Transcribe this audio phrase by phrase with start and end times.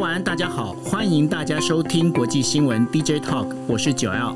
[0.00, 4.34] 晚安，大家好，欢迎大家收听国际新闻 DJ Talk，我是九 L。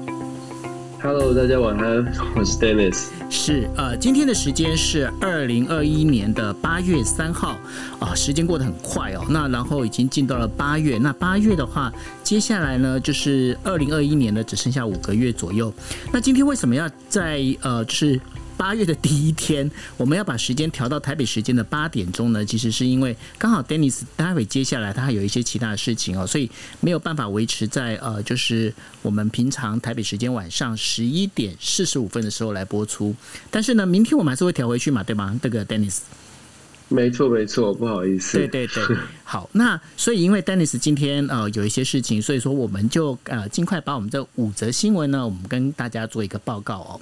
[1.01, 2.05] Hello，大家晚安，
[2.37, 3.07] 我是 Dennis。
[3.31, 7.57] 是呃，今天的时间是二零二一年的八月三号
[7.99, 9.25] 啊，时间过得很快哦。
[9.31, 11.91] 那然后已经进到了八月，那八月的话，
[12.23, 15.73] 接下来呢就是二零二一年呢只剩下五个月左右。
[16.13, 18.21] 那今天为什么要在呃就是？
[18.57, 28.73] 八月的第一天，我们要把时间调到台北时间的八点钟呢，其实是因为刚好 Dennis 待会接下来他还有一些其他的事情哦，所以没有办法维持在呃，就是
[29.03, 33.15] 我们平常台北时间晚上十一点四十五分的时候来播出。
[33.51, 35.39] 但是呢，明天我们还是会调回去嘛，对吗？
[35.43, 35.99] 这个 Dennis，
[36.89, 38.39] 没错没错，不好意思。
[38.39, 47.01] 对对对，好，那所以因为 Dennis 今天呃有一些事情，所以说我们就呃尽快把我们这五则新闻呢，我们跟大家做一个报告哦。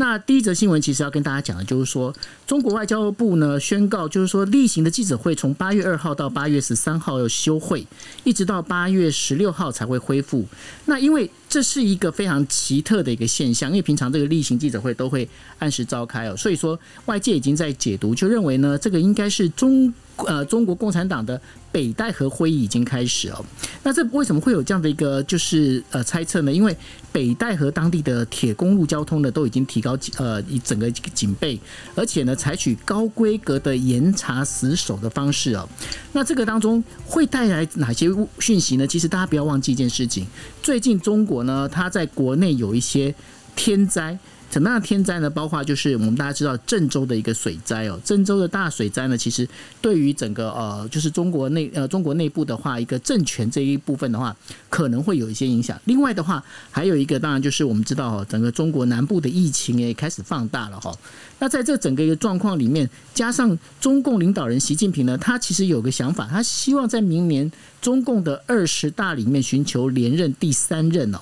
[0.00, 2.12] 那第一则新闻其实要跟大家讲的，就是说
[2.46, 7.86] 中国外交部呢宣告，就是说例行的记者会从八月二号到八月十三号要休会，
[8.24, 10.46] 一直到八月十六号才会恢复。
[10.86, 19.92] 那因为这是一个非常奇特的一个现象，因为平常这个例行记者会都会按时召开哦，所以说外界已经在解读，就认为呢这个应该是中。
[20.26, 21.40] 呃，中国共产党的
[21.72, 23.42] 北戴河会议已经开始哦。
[23.82, 26.52] 那这为什么会有这样的一个就是呃猜测呢？
[26.52, 26.76] 因为
[27.10, 31.58] 北戴河当地的铁公路交通呢都已经提高呃一整个警备，
[31.94, 35.66] 而且呢采取高规格的严查死守的方式哦。
[36.12, 38.06] 那这个当中会带来哪些
[38.40, 38.86] 讯息呢？
[38.86, 40.26] 其实大家不要忘记一件事情，
[40.62, 43.14] 最近中国呢它在国内有一些
[43.56, 44.18] 天灾。
[44.52, 45.30] 什么样的天灾呢？
[45.30, 49.48] 包括就是我们大家知道郑州的一个水灾哦，郑州的大水灾呢，其实
[49.80, 54.36] 对于整个呃，就是中国内呃中国内部的话，一个政权这一部分的话，
[54.68, 55.80] 可能会有一些影响。
[55.84, 60.92] 另外的话，还有一个当然就是我们知道哦，整个中国南部的疫情也开始放大了哈。
[61.38, 67.48] 那在这整个一个状况里面，加上中共领导人习近平呢，他其实有个想法，他希望在明年
[67.80, 71.20] 中共的二十大里面寻求连任第三任哦。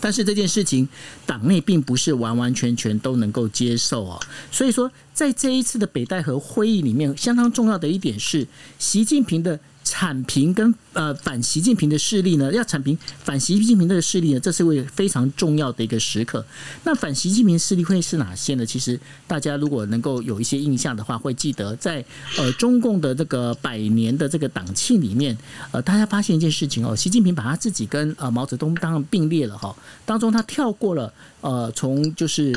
[0.00, 0.88] 但是这件事情，
[1.26, 4.20] 党内并不是完完全全都能够接受哦。
[4.50, 8.46] 所以说，在这一次的北戴河会议里面，相当重要的一点是，
[8.78, 9.58] 习近平的。
[9.88, 16.44] 铲平跟呃反习近平的势力呢，要铲平反习近平的势力呢，这是位非常重要的一个时刻。
[16.84, 18.66] 那反习近平势力会是哪些呢？
[18.66, 22.04] 其实大家如果能够有一些印象的话，会记得在
[22.36, 25.36] 呃中共的这个百年的这个党庆里面，
[25.72, 29.74] 呃，大家发现一件事情哦，习近平把他自己跟呃毛泽东当并列了哈，
[30.04, 31.10] 当中他跳过了
[31.40, 32.54] 呃从就是。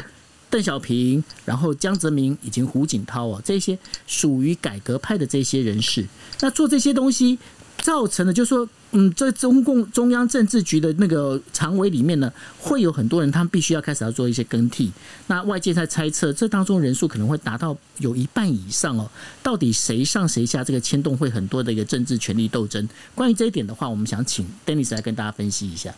[0.52, 6.06] 邓小平，然后江泽民以及胡锦涛哦，这些属于改革派的这些人士，
[6.42, 7.40] 那做这些东西，
[7.80, 14.92] 造成的就是说，嗯，这中共中央政治局的那个常委里面呢，会有很多人，他们必须要开始要做一些更替。
[15.28, 19.10] 那外界在猜测，这当中人数可能会达到有一半以上哦。
[19.42, 22.88] 到底谁上谁下，这个牵动会很多的一个政治权力斗争。
[23.16, 25.96] 关于这一点的话，我们想请 Dennis 来跟大家分析一下。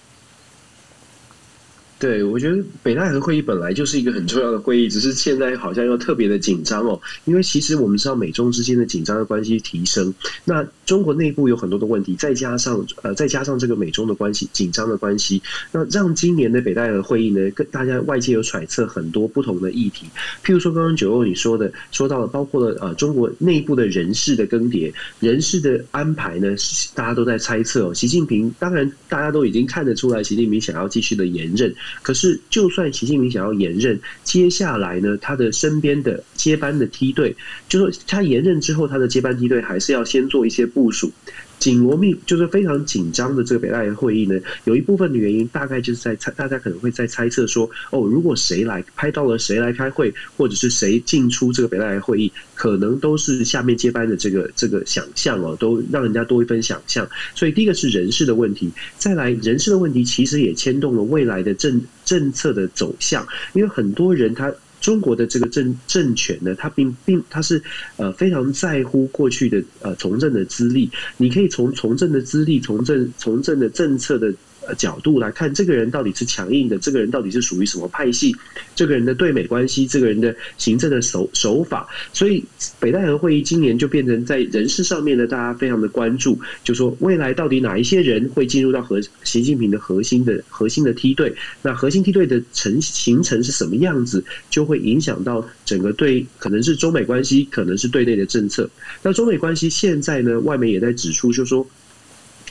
[2.03, 6.99] 对，我觉得北戴河会议本来就是一个很重要的会议，只是现在好像又特别的紧张哦。
[7.23, 15.41] 因为其实我们知道美中之间的紧张的关系提升，那中国内部有很多的问题，再加上呃再加上这个美中的关系紧张的关系，
[15.71, 20.05] 那让今年的北戴河会议呢，跟大家外界有揣测很多不同的议题。
[20.43, 24.91] 譬如说刚刚九欧你说的，说到了包括了呃中国内部的人事的更迭、
[25.21, 26.53] 人事的安排呢，
[26.93, 27.93] 大家都在猜测哦。
[27.93, 31.73] 习近平当然大家都已经看得出来，习近平想要继续的延任。
[32.01, 37.35] 可是，就算习近平想要延任，接下来呢，他的身边的接班的梯队，
[37.69, 41.11] 就说他延任之后，他的接班梯队还是要先做一些部署。
[41.59, 57.07] 紧锣密就是非常紧张的这个北戴河会议呢，有一部分的原因大概就是在猜，大家可能会在猜测说，哦，如果谁来拍到了谁来开会，或者是谁进出这个北戴河会议，可能都是下面接班的这个这个想象哦，都让人家多一分想象。
[57.33, 64.53] 所以第一个是人事的问题，再来人事的问题，其实也牵动了未来的政政策的走向，因为很多人他。
[64.83, 67.59] 中国的这个政政权呢，它并并它是
[67.97, 74.31] 呃非常在乎过去的呃从政的资历，你可以从从政的资历、从政从政的政策的。
[74.77, 78.35] 角度来看，这个人到底是强硬的，这个人到底是属于什么派系？
[78.75, 82.43] 这个人的对美关系，这个人的行政的手手法，所以
[82.79, 91.33] 北戴河会议今年就变成在人事上面呢，大家非常的关注，就说未来到底哪一些人会进入到核习近平的核心的核心的梯队？
[91.61, 98.69] 那核心梯队的成形成是什么样子，就会影响到整个对可能是中美关系，可能是对内的政策。
[99.01, 101.67] 那中美关系现在呢，外媒也在指出，就说。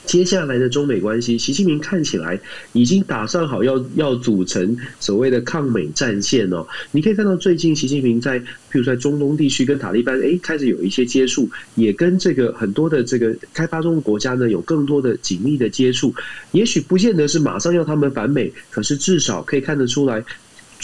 [0.05, 2.39] 接下来的中美关系，习近平看起来
[2.73, 6.67] 已经打算好要要组成所谓的抗美战线哦。
[6.91, 16.13] 你可以看到最近习近平在，譬如在中东地区跟塔利班哎开始有一些接触，也跟这个很多的这个开发中国家呢有更多的紧密的接触。
[16.51, 20.23] 也许不见得是马上要他们反美，可是至少可以看得出来。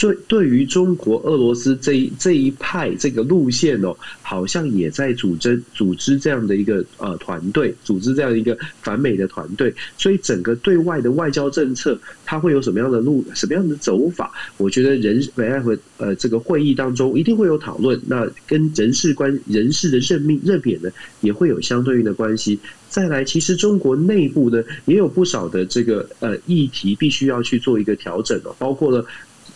[0.00, 3.92] 对，对于中国、俄罗斯这一这一派这个路线哦，
[4.22, 9.74] 好像也在组织组织这样的一个呃团队，组织这样一个反美的团队。
[9.96, 14.30] 所以整个对外的外交政策，它会有什么样的路、什么样的走法？
[14.56, 18.00] 我觉得人北爱和呃这个会议当中一定会有讨论。
[18.06, 20.88] 那跟人事关人事的任命任免呢，
[21.22, 22.56] 也会有相对应的关系。
[22.88, 29.04] 再来，其实中国内部呢也有不少的这个呃议题，必须要去做一个调整哦，包括了。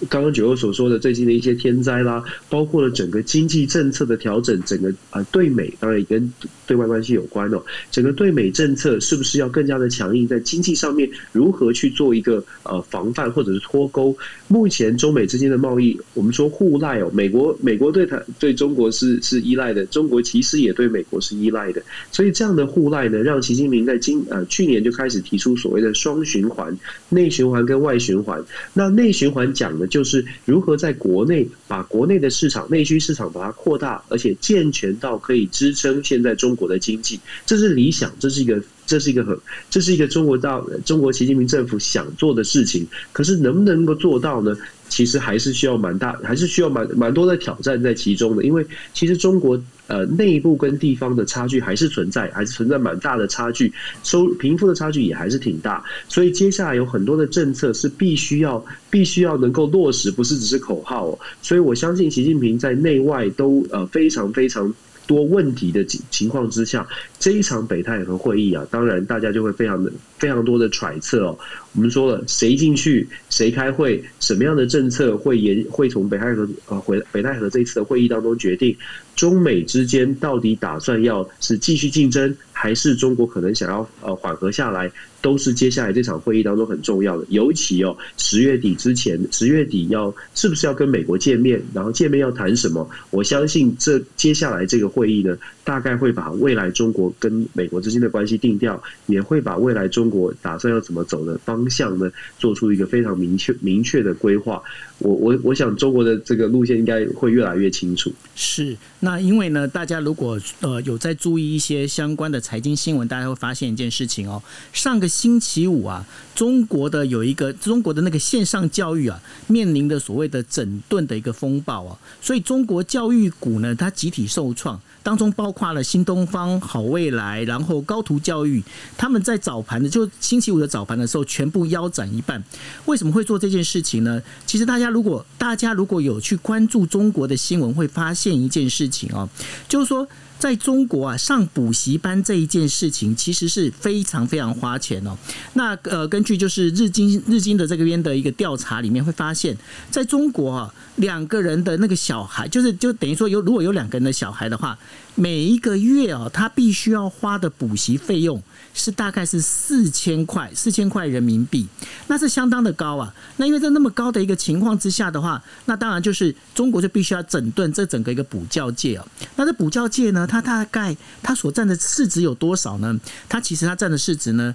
[0.09, 6.33] 刚刚九欧所说的最近的一些天灾啦，包括了整个经济政策的调整，整个啊对美当然也跟
[6.67, 7.63] 对外关系有关哦。
[7.91, 14.17] 整个对美政策是不是要更加的强硬，在经济上面如何去做一个呃防范或者是脱钩？
[14.49, 26.77] 目前中美之间的贸易，我们说互赖哦，美国美国对它对中国是是依赖的，中国其实也对美国是依赖的，所以这样的互赖呢，让习近平在今呃去年就开始提出所谓的双循环，
[27.09, 28.43] 内循环跟外循环。
[28.75, 29.87] 那内循环讲的。
[29.93, 42.87] 就是如何在国内把国内的市场、内需市场把它扩大，而且健全到可以支撑现在中国的经济，这是理想，这是一个，这是一个很，这是一个中国到中国习近平政府想做的事情。
[43.13, 44.57] 可是能不能够做到呢？
[44.93, 48.45] 其实还是需要蛮大，还是需要蛮蛮多的挑战在其中的。
[48.45, 48.63] 因为
[48.93, 53.73] 其实中国呃内部跟地方的差距还是存在，还是存在蛮大的差距，
[54.03, 55.83] 收贫富的差距也还是挺大。
[56.11, 61.19] 所以接下来有很多的政策是必须要必须要能够落实，不是只是口号。
[61.41, 64.73] 所以我相信习近平在内外都呃非常非常。
[65.07, 66.87] 多问题的情情况之下，
[67.19, 71.39] 这一场北太和会议啊，当然大家就会非常的非常多的揣测哦。
[71.75, 78.77] 我们说了，谁进去，谁开会，什么样的政策会延会从北太和呃回北太和这一次的会议当中决定，
[79.17, 84.89] 中美之间到底打算要是继续竞争，还是中国可能想要呃缓和下来。
[85.21, 92.91] 都是接下来这场会议当中很重要的，尤其哦，十月底之前，十月底要是不是要跟美国见面，然后见面要谈什么？
[93.11, 102.11] 我相信这接下来这个会议呢，大概会把未来中国跟美国之间的关系定调，也会把未来中国打算要怎么走的方向呢，
[102.41, 104.61] 做出一个非常明确明确的规划。
[105.03, 108.13] 我我我想中国的这个路线应该会越来越清楚。
[108.35, 124.81] 是，那因为呢，大家如果呃有在注意一些相关的财经新闻，大家会发现一件事情哦，上个星期五啊，中国的有一个中国的那个线上教育啊，面临的所谓的整顿的一个风暴啊，所以中国教育股呢，它集体受创。
[125.03, 128.63] 当中包括了新东方、好未来，然后高途教育，
[128.97, 132.43] 他们在早盘的就星期五的早盘的时候，全部腰斩一半。
[132.87, 134.23] 为什么会做这件事情呢？
[134.47, 139.29] 其实大家如果大家如果有去关注中国的新闻，会发现一件事情哦，
[139.69, 140.07] 就是说。
[140.43, 145.17] 在中国啊，上补习班这一件事情其实是非常非常花钱哦。
[145.53, 149.57] 那呃，根据就是日经日经的这个边的一个调查里面会发现，
[149.89, 154.77] 在中国啊，两个人的那个小孩，就是就等于说有如果有两个人的小孩的话，
[155.15, 158.43] 每一个月哦，他必须要花的补习费用。
[158.75, 161.67] 是大概是四千块，四千块人民币，
[162.07, 163.13] 那是相当的高啊。
[163.37, 169.07] 那因为在那么高的一个情况之下的话，那当然就是中国就必须要整顿这整个一个补教界啊。
[169.37, 172.99] 那这补教界呢，它大概它所占的市值有多少呢？
[173.29, 174.55] 它其实它占的市值呢？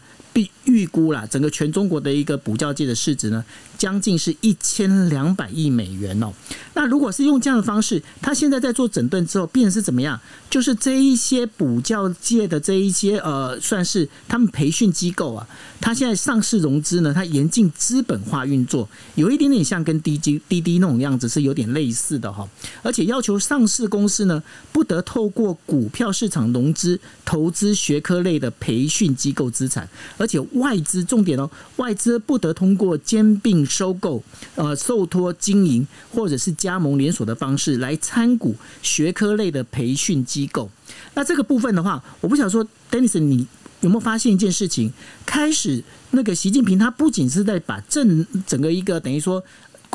[0.65, 3.43] 预估啦，整个全中国的一个补教界的市值呢，
[3.77, 6.33] 将近是一千两百亿美元哦。
[6.73, 10.19] 那如果是用这样的方式，他现在在做整顿之后，变成是怎么样？
[10.49, 15.47] 就是这一些补教界的这一些呃，算是他们培训机构啊，
[15.81, 22.47] 他现在上市融资呢，他严禁资本化运作，有一点点像跟滴滴滴滴那种样子是有点类似的哈。
[22.83, 24.41] 而且要求上市公司呢，
[24.71, 34.21] 不得透过股票市场融资投资学科类的培训机构资产，而且外资重点哦，外资不得通过兼并收购、
[34.55, 38.53] 呃受托经营或者是加盟连锁的方式来参股
[38.83, 40.69] 学科类的培训机构。
[41.13, 43.47] 那这个部分的话，我不想说，Dennis，你
[43.81, 44.91] 有没有发现一件事情？
[45.25, 49.41] 开始那个习近平他不仅是在把政整个一个等于说。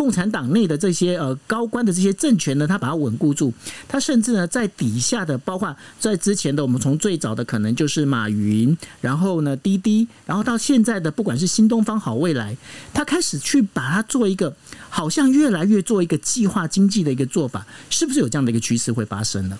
[0.02, 3.54] 共产党内的这些呃高官的这些政权呢，他把它稳固住。
[3.86, 12.56] 他甚至呢，在底下的，包括在之前的，我们从最早的可能就是马云，然后呢滴滴，然后到现在的不管是新东方好未来，
[12.92, 14.52] 他开始去把它做一个，
[14.90, 19.56] 好像越来越做一个计划经济的一个做法，是不是有这样的一个趋势会发生呢？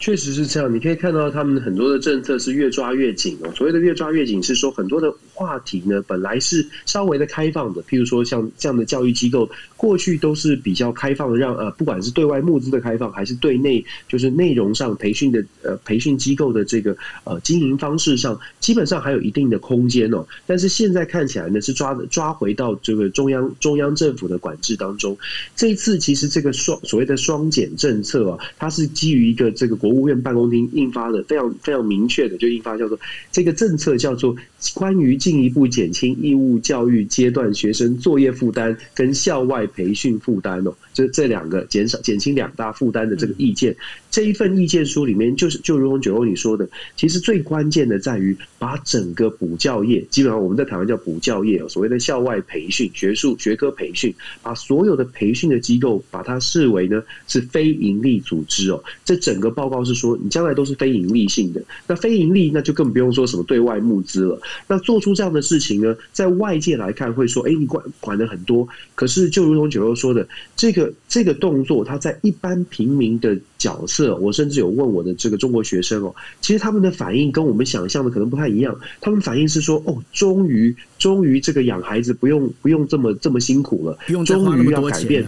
[0.00, 3.50] 确实是这样，你可以看到他们很多的政策是越抓越紧哦。
[3.56, 20.26] 所谓的越抓越紧，是说很多的话题呢，本来是稍微的开放的，譬如说像这样的教育机构，过去都是比较开放的，让呃，不管是对外募资的开放，还是对内就是内容上培训的呃培训机构的这个呃经营方式上，基本上还有一定的空间哦。
[20.46, 25.16] 但是现在看起来呢，是抓抓回到这个中央中央政府的管制当中。
[25.56, 29.94] 这一次其实这个双所谓的双减政策啊，它是基于一个这个国。
[29.94, 32.98] 务院办公厅印发的非常非常明确的，就印发叫做
[33.30, 34.34] 这个政策叫做
[34.72, 43.76] 关于进一步减轻义务教育阶段学生作业负担跟校外培训负担哦，就这两个减少减轻两大负担的这个意见。
[44.14, 58.80] 这一份意见书里面，就是就如同九欧你说的，其实最关键的在于把整个补教业，基本上我们在台湾叫补教业，所谓的校外培训、学术学科培训，把所有的培训的机构把它视为呢是非营利组织哦。
[59.04, 61.60] 这整个报告是说，你将来都是非盈利性的。
[61.88, 64.40] 那非盈利，那就更不用说什么对外募资了。
[64.68, 68.68] 那做出这样的事情呢，在外界来看会说，哎，你管管的很多。
[68.94, 73.38] 可是就如同九欧说的，这个这个动作，它在一般平民的。
[73.56, 78.78] 角色，我甚至有问我的这个中国学生哦，其实他们的反应跟我们想象的可能不太一样。
[79.00, 85.26] 他们反应是说，哦，终于，终于这个养孩子不用不用这么这么辛苦了，终于要改变。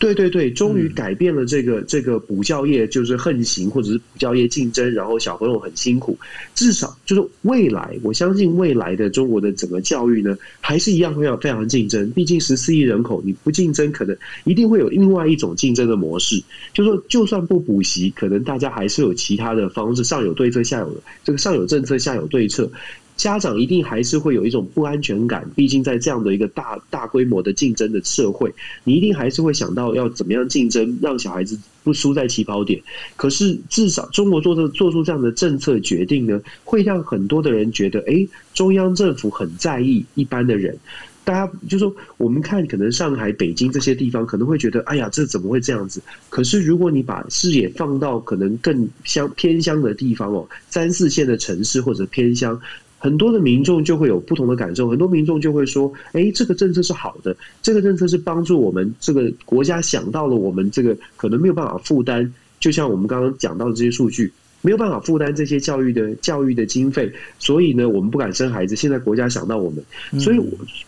[0.00, 6.18] 对对对，终于改变了这个这个补教业就是横行，或者是补教业竞争，然后小朋友很辛苦。
[6.54, 12.10] 至少就是未来，我相信未来的中国的整个教育呢，还是一样会要非常竞争。
[12.12, 16.42] 毕竟十四亿人口，你不竞争，可能一定会有另外一种竞争的模式。
[16.72, 22.70] 就说就算不补习，可能大家还是有其他的方式，上有对策，下有这个上有政策，下有对策。
[23.20, 28.50] 家长一定还是会有一种不安全感，毕竟在这样的一个大大规模的竞争的社会，
[28.82, 32.80] 你一定还是会想到要怎么样竞争，让小孩子不输在起跑点。
[33.16, 40.74] 可是至少中国做这做出这样的政策决定呢，会让很多的人觉得，哎，中央政府很在意一般的人。
[41.22, 46.00] 大家就说，我们看可能上海、北京这些地方可能会觉得，哎呀，这怎么会这样子？
[46.30, 52.58] 可是如果你把视野放到可能更乡偏乡的地方哦，三四线的城市或者偏乡。
[53.02, 62.30] 很多的民众就会有不同的感受，很多民众就会说：“哎，这个政策是好的，这个政策是帮助我们这个国家想到了我们这个可能没有办法负担，
[62.60, 64.30] 就像我们刚刚讲到的这些数据，
[64.62, 68.76] 没有办法负担这些教育的教育的经费，所以呢，我们不敢生孩子。
[68.76, 70.40] 现在国家想到我们，所以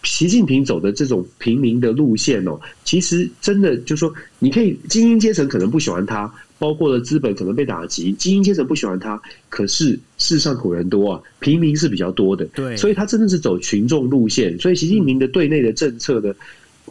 [0.02, 14.56] 习近平走的这种平民的路线哦，其实真的就是说，你可以精英阶层可能不喜欢他。”包括了资本可能被打击，精英阶层不喜欢他，可是世上苦人多啊，平民是比较多的，对，所以他真的是走群众路线。
[14.60, 16.32] 所以习近平的对内的政策呢，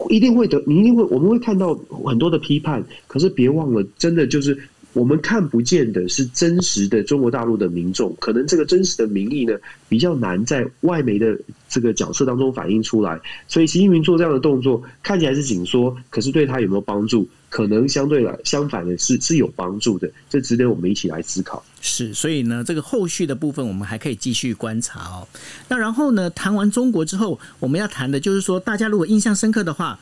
[0.10, 1.74] 一定会得，你一定会，我们会看到
[2.04, 2.84] 很多的批判。
[3.08, 4.60] 可是别忘了，真的就是
[4.94, 9.58] 我们看不见的是真实的中国大陆的民众，可能这个真实的民意呢，
[9.88, 11.38] 比较难在外媒的
[11.70, 13.20] 这个角色当中反映出来。
[13.48, 17.28] 所以习近平做这样的动作，看起来是紧缩，可是对他有没有帮助？
[17.50, 21.62] 可能相对来相反的是是有帮助的，这值得我们一起来思考。
[21.82, 25.28] 是，所以呢，这个后续的部分我们还可以继续观察哦。
[25.68, 30.00] 那然后呢，谈完中国之后，我们要谈的就是说，大家如果印象深刻的话，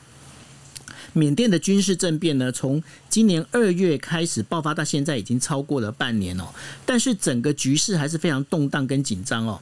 [1.20, 6.46] 缅甸的军事政变呢，从今年二月开始爆发到现在，已经超过了半年哦。
[6.86, 9.60] 但是整个局势还是非常动荡跟紧张哦。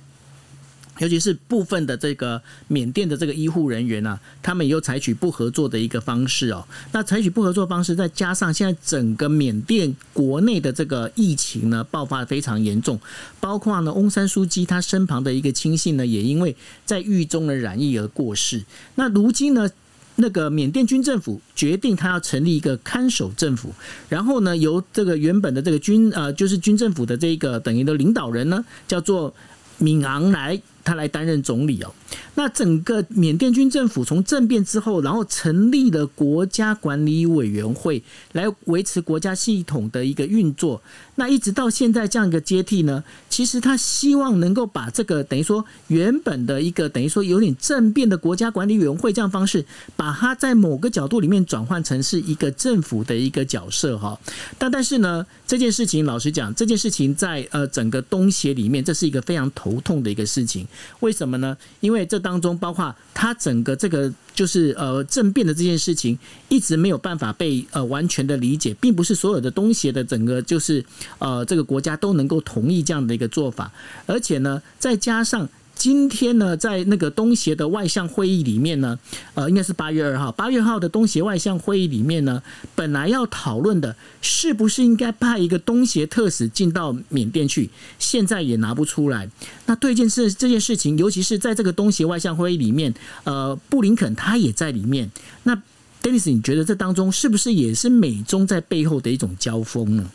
[1.00, 6.68] 尤其是部分的这个缅甸的这个医护人员呢，他们又采取不合作的一个方式哦。
[6.92, 13.00] 那采取不合作方式，再加上现在整个缅甸国内的这个疫情呢，爆发的非常严重，
[13.40, 18.64] 包括呢翁山书记他身旁的一个亲信呢，也因为在狱中的染疫而过世。
[18.96, 19.70] 那如今呢，
[20.18, 23.74] 那个缅甸军政府决定他要成立一个看守政府，
[24.10, 29.34] 然后呢，由这个原本的这个军呃，就是军政府的这个等于的领导人呢，叫做
[29.78, 30.62] 敏昂莱。
[30.88, 31.94] 他来担任总理哦。
[32.36, 38.02] 那整个缅甸军政府从政变之后，然后成立了国家管理委员会
[38.32, 40.82] 来维持国家系统的一个运作。
[41.16, 49.66] 那一直到现在这样一个接替呢，其实他希望能够把这个等于说原本的一个等于说有点政变的国家管理委员会这样方式，
[49.96, 54.18] 把它在某个角度里面转换成是一个政府的一个角色哈。
[54.58, 60.68] 但但是呢，这件事情老实讲，这件事情在呃整个东协里面，这是一个非常头痛的一个事情。
[61.00, 61.58] 为什么呢？
[61.80, 66.18] 因为这当中包括他整个这个就是呃政变的这件事情，
[66.50, 70.84] 一直没有办法被呃完全的理解，并不是所有的东西的整个就是
[71.20, 73.72] 呃这个国家都能够同意这样的一个做法，
[74.06, 78.98] 而且呢，再加上今天呢，在那个东协的外相会议里面呢，
[79.36, 82.42] 呃，应该是八月二号，八月号的东协外相会议里面呢，
[82.76, 87.70] 本来要讨论的是不是应该派一个东协特使进到缅甸去，
[88.00, 89.30] 现在也拿不出来。
[89.68, 92.94] 那对这件事这件事情，尤其是在这个东协外相会议里面，
[93.24, 95.10] 呃，布林肯他也在里面。
[95.44, 95.56] 那
[96.02, 100.10] Dennis，你觉得这当中是不是也是美中在背后的一种交锋呢？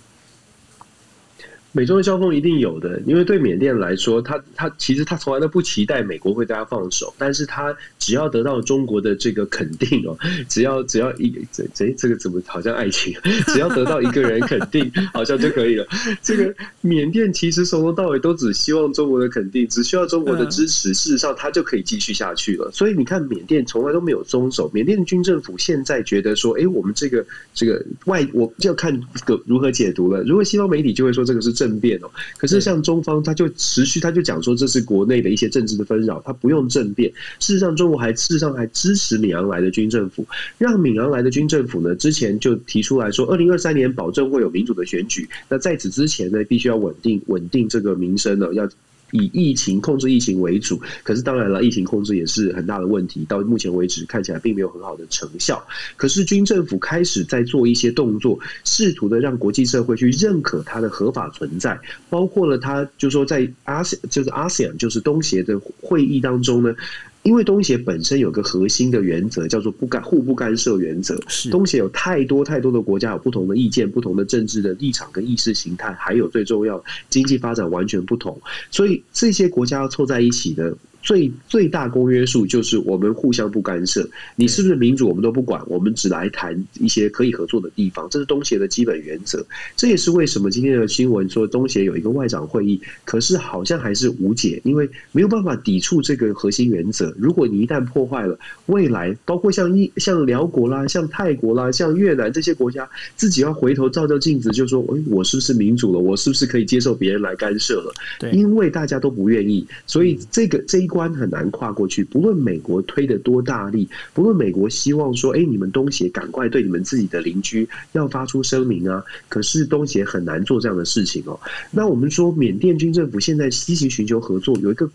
[1.73, 10.15] 美中的交锋一定有的，因为对缅甸来说，他他其实他从来都不期待美国会对他放手，但是他只要得到中国的这个肯定哦，
[10.51, 13.15] 只要只要一这这这个怎么好像爱情，
[13.49, 15.87] 只要得到一个人肯定，好像就可以了。
[16.23, 22.71] 这个缅甸其实从头到尾都只希望中国的肯定，只需要中国的支持，事实上他就可以继续下去了。
[22.71, 24.71] 所以你看，缅甸从来都没有松手。
[24.75, 27.25] 缅甸的军政府现在觉得说，哎，我们这个
[27.55, 30.23] 这个外，我就要看个如何解读了。
[30.25, 31.62] 如果西方媒体就会说这个是。
[31.63, 37.09] 政变哦，可是像中方，他就持续，他就讲说这是国内的一些政治的纷扰，他不用政变。
[37.39, 40.27] 事实上，中国还事实上还支持敏昂莱的军政府，
[40.59, 45.29] 让敏昂莱的军政府呢，之前就提出来说，二零二三年保证会有民主的选举。
[45.49, 48.69] 那在此之前呢，必须要稳定稳定这个民生呢，要。
[49.13, 53.25] 以疫情控制疫情为主，可是当然了，疫情控制也是很大的问题。
[53.29, 55.65] 到目前为止，看起来并没有很好的成效。
[55.97, 61.79] 可是军政府开始在做一些动作，试图的让国际社会去认可它的合法存在，
[62.11, 66.75] 包括了它就说在阿就是阿 s e a n 就是东协的会议当中呢。
[67.23, 71.17] 因为东协本身有个核心的原则，叫做不干互不干涉原则。
[71.51, 80.77] 东协有太多太多的国家有不同的意见、不同的政治的立场跟意识形态，还有最重要，经济发展完全不同，所以这些国家要凑在一起的。
[81.03, 89.45] 最最大公约数就是我们互相不干涉，你是不是民主我们都不管，我们只来谈一些可以合作的地方，这是东协的基本原则。
[89.77, 97.13] 这也是为什么今天的新闻说东协有一个外长会议，可是好像还是无解，因为没有办法抵触这个核心原则。
[97.19, 105.99] 如果你一旦破坏了，未来包括像一像辽国啦、像泰国啦、像越南这些国家，自己要回头照照镜子，就说：哎，我是不是民主了？
[105.99, 107.93] 我是不是可以接受别人来干涉了？
[108.21, 110.92] 对，因为大家都不愿意，所以这个这一。
[110.93, 121.41] 关很难跨过去，不论美国推的多大力，不论美国希望说，哎，你们东协赶快对你们自己的邻居要发出声明啊，可是东协很难做这样的事情哦。
[121.71, 124.87] 那我们说，缅甸军政府现在积极寻求合作，有一个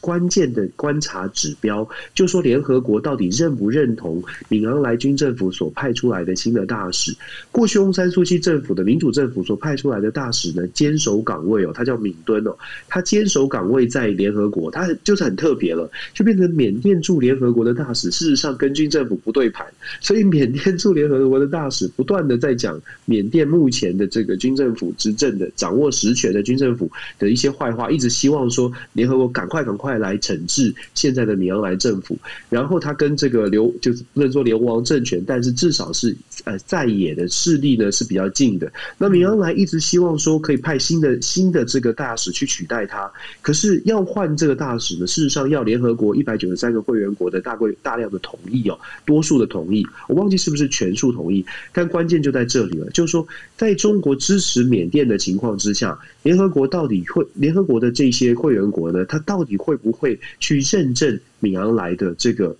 [0.00, 7.16] 关键的观察指标，就说联合国到底认不认同敏昂莱军政府所派出来的新的大使？
[7.52, 12.56] 过去翁山苏西政府的民主政府所派出来的大使呢，坚守岗位哦，他叫敏敦哦，
[12.88, 15.32] 他坚守岗位在联合国，他就是很。
[15.44, 19.66] 特别了，就变成缅甸驻联合国的大使，事实上跟军政府不对盘，
[20.00, 32.16] 所以缅甸驻联合国的大使不断的在讲缅甸目前的这个军政府执政的掌握实权的军政府的一些坏话，一直希望说联合国赶快赶快来惩治现在的米昂莱政府。
[32.48, 38.72] 然后他跟这个流就是不能说流亡政权，但是至少是呃在野的势力呢是比较近的。
[38.96, 62.56] 那米昂莱一直希望说可以派新的新的这个大使去取代他，可是要换这个大使呢，事实上要联合国一百九十三个会员国的大规大量的同意哦，多数的同意，我忘记是不是全数同意，但关键就在这里了，就是说，在中国支持缅甸的情况之下，联合国到底会，联合国的这些会员国呢，他到底会不会去认证米昂莱的这个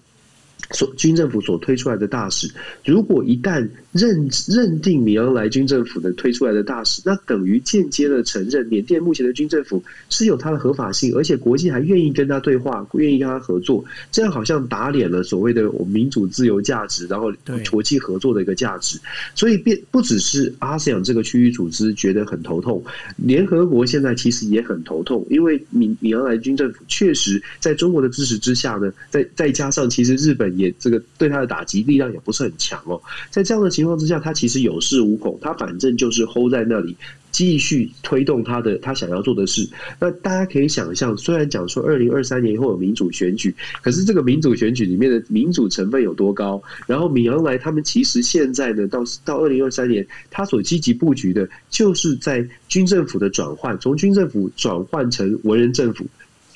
[0.72, 2.50] 所军政府所推出来的大使？
[2.84, 17.32] 如果一旦认认定米昂莱军政府的推出来的大使，那等于间接的承认缅甸目前的军政府是有它的合法性，而且国际还愿意跟他对话，愿意跟他合作，这样好像打脸了所谓的我民主自由价值，然后
[17.70, 18.98] 国际合作的一个价值。
[19.34, 22.82] 所以变不只是阿斯扬这个区域组织觉得很头痛，
[23.16, 33.84] 联合国现在其实也很头痛，因为米米昂莱军政府确实在中国的支持之下呢，再再加上其实日本也这个对他的打击力量也不是很强哦，在这样的情。
[33.84, 36.96] 况之下，他其实有恃无恐，他反正就是 hold 在那里，
[37.30, 39.68] 继续推动他的他想要做的事。
[40.00, 46.62] 那大家可以想象，虽然讲说二零二三年以后有民主选举，可是这个民主选举里面的民主成分有多高？
[46.86, 56.06] 然后米昂莱他们其实现在呢，到到二零二三年，他所积极布局的就是在军政府的转换，从军政府转换成文人政府。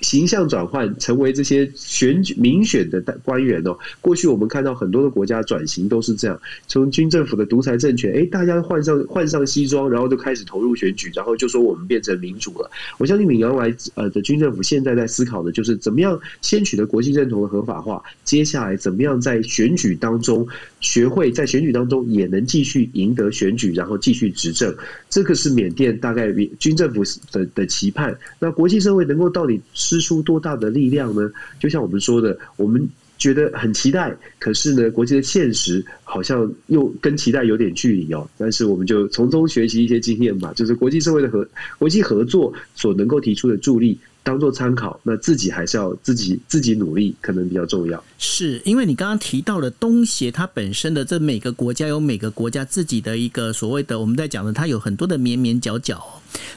[0.00, 3.76] 形象转换成为这些选举民选的官员哦。
[4.00, 12.70] 过去我们看到很多的国家转型都是这样，从军政府的独裁政权，哎，大家换上换上西装，然后就开始投入选举，然后就说我们变成民主了。
[12.98, 20.46] 我相信闽阳来呃的军政府现在在思考的就是怎么样先取得国际认同的合法化，接下来怎么样在选举当中
[20.80, 24.74] 学会在选举当中也能继续赢得选举，然后继续执政。
[25.08, 28.16] 这个是缅甸大概军政府的的期盼。
[28.38, 31.30] 那国际社会能够到底施出多大的力量呢？
[31.58, 32.88] 就像我们说的，我们。
[33.18, 38.24] 觉得很期待，可是呢，国际的现实好像又跟期待有点距离哦。
[38.38, 41.44] 但是我们就从中学习一些经验吧，就是国际社会的合
[41.80, 43.98] 国际合作所能够提出的助力。
[44.28, 48.04] 当做参考，那自己还是要自己自己努力，可能比较重要。
[48.18, 56.04] 是因为你刚刚提到了东协，它本身的这每个国家有每个国家自己的一个所谓的我们在讲的，它有很多的绵绵角角。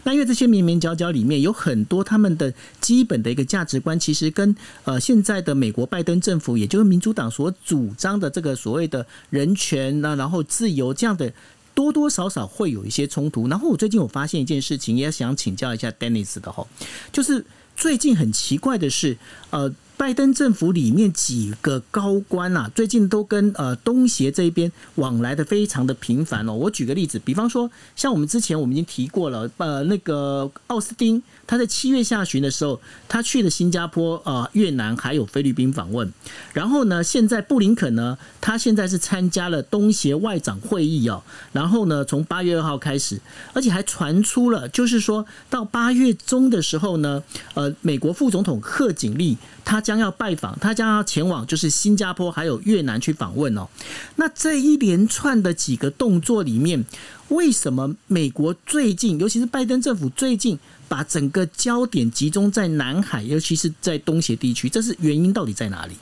[0.04, 4.54] 那因为这些绵绵角角里面有很多他们的基本的一个价值观，其实跟
[4.84, 11.32] 呃现在的美国拜登政府，也就是民主党所主张的这个所谓的人权啊，然后自由这样的。
[11.74, 13.48] 多多少少会有一些冲突。
[13.48, 16.68] 然后我最近我发现一件事情，也想请教一下 Dennis 的哈，
[17.14, 17.44] 就是
[17.82, 19.18] 最近很奇怪的是，
[19.50, 19.74] 呃。
[19.98, 26.54] 拜登政府里面几个高官啊，最近都跟呃东协这边往来的非常的频繁哦。
[26.54, 36.10] 我举个例子，比方说，像我们之前我们已经提过了，呃，那个奥斯汀他在七月下旬的时候，他去了新加坡、呃越南还有菲律宾访问。
[36.54, 41.22] 然后呢，现在布林肯呢，他现在是参加了东协外长会议哦。
[41.52, 43.20] 然后呢，从八月二号开始，
[43.52, 47.22] 而且还传出了，就是说到八月中的时候呢，
[47.54, 53.68] 呃，美国副总统贺锦丽他将将要拜访，他将要前往就是新加坡还有越南去访问哦。
[54.16, 56.86] 那这一连串的几个动作里面，
[57.28, 60.58] 为什么美国最近，尤其是拜登政府最近
[60.92, 64.68] 把整个焦点集中在南海，尤其是在东协地区？
[64.68, 65.94] 这是原因到底在哪里？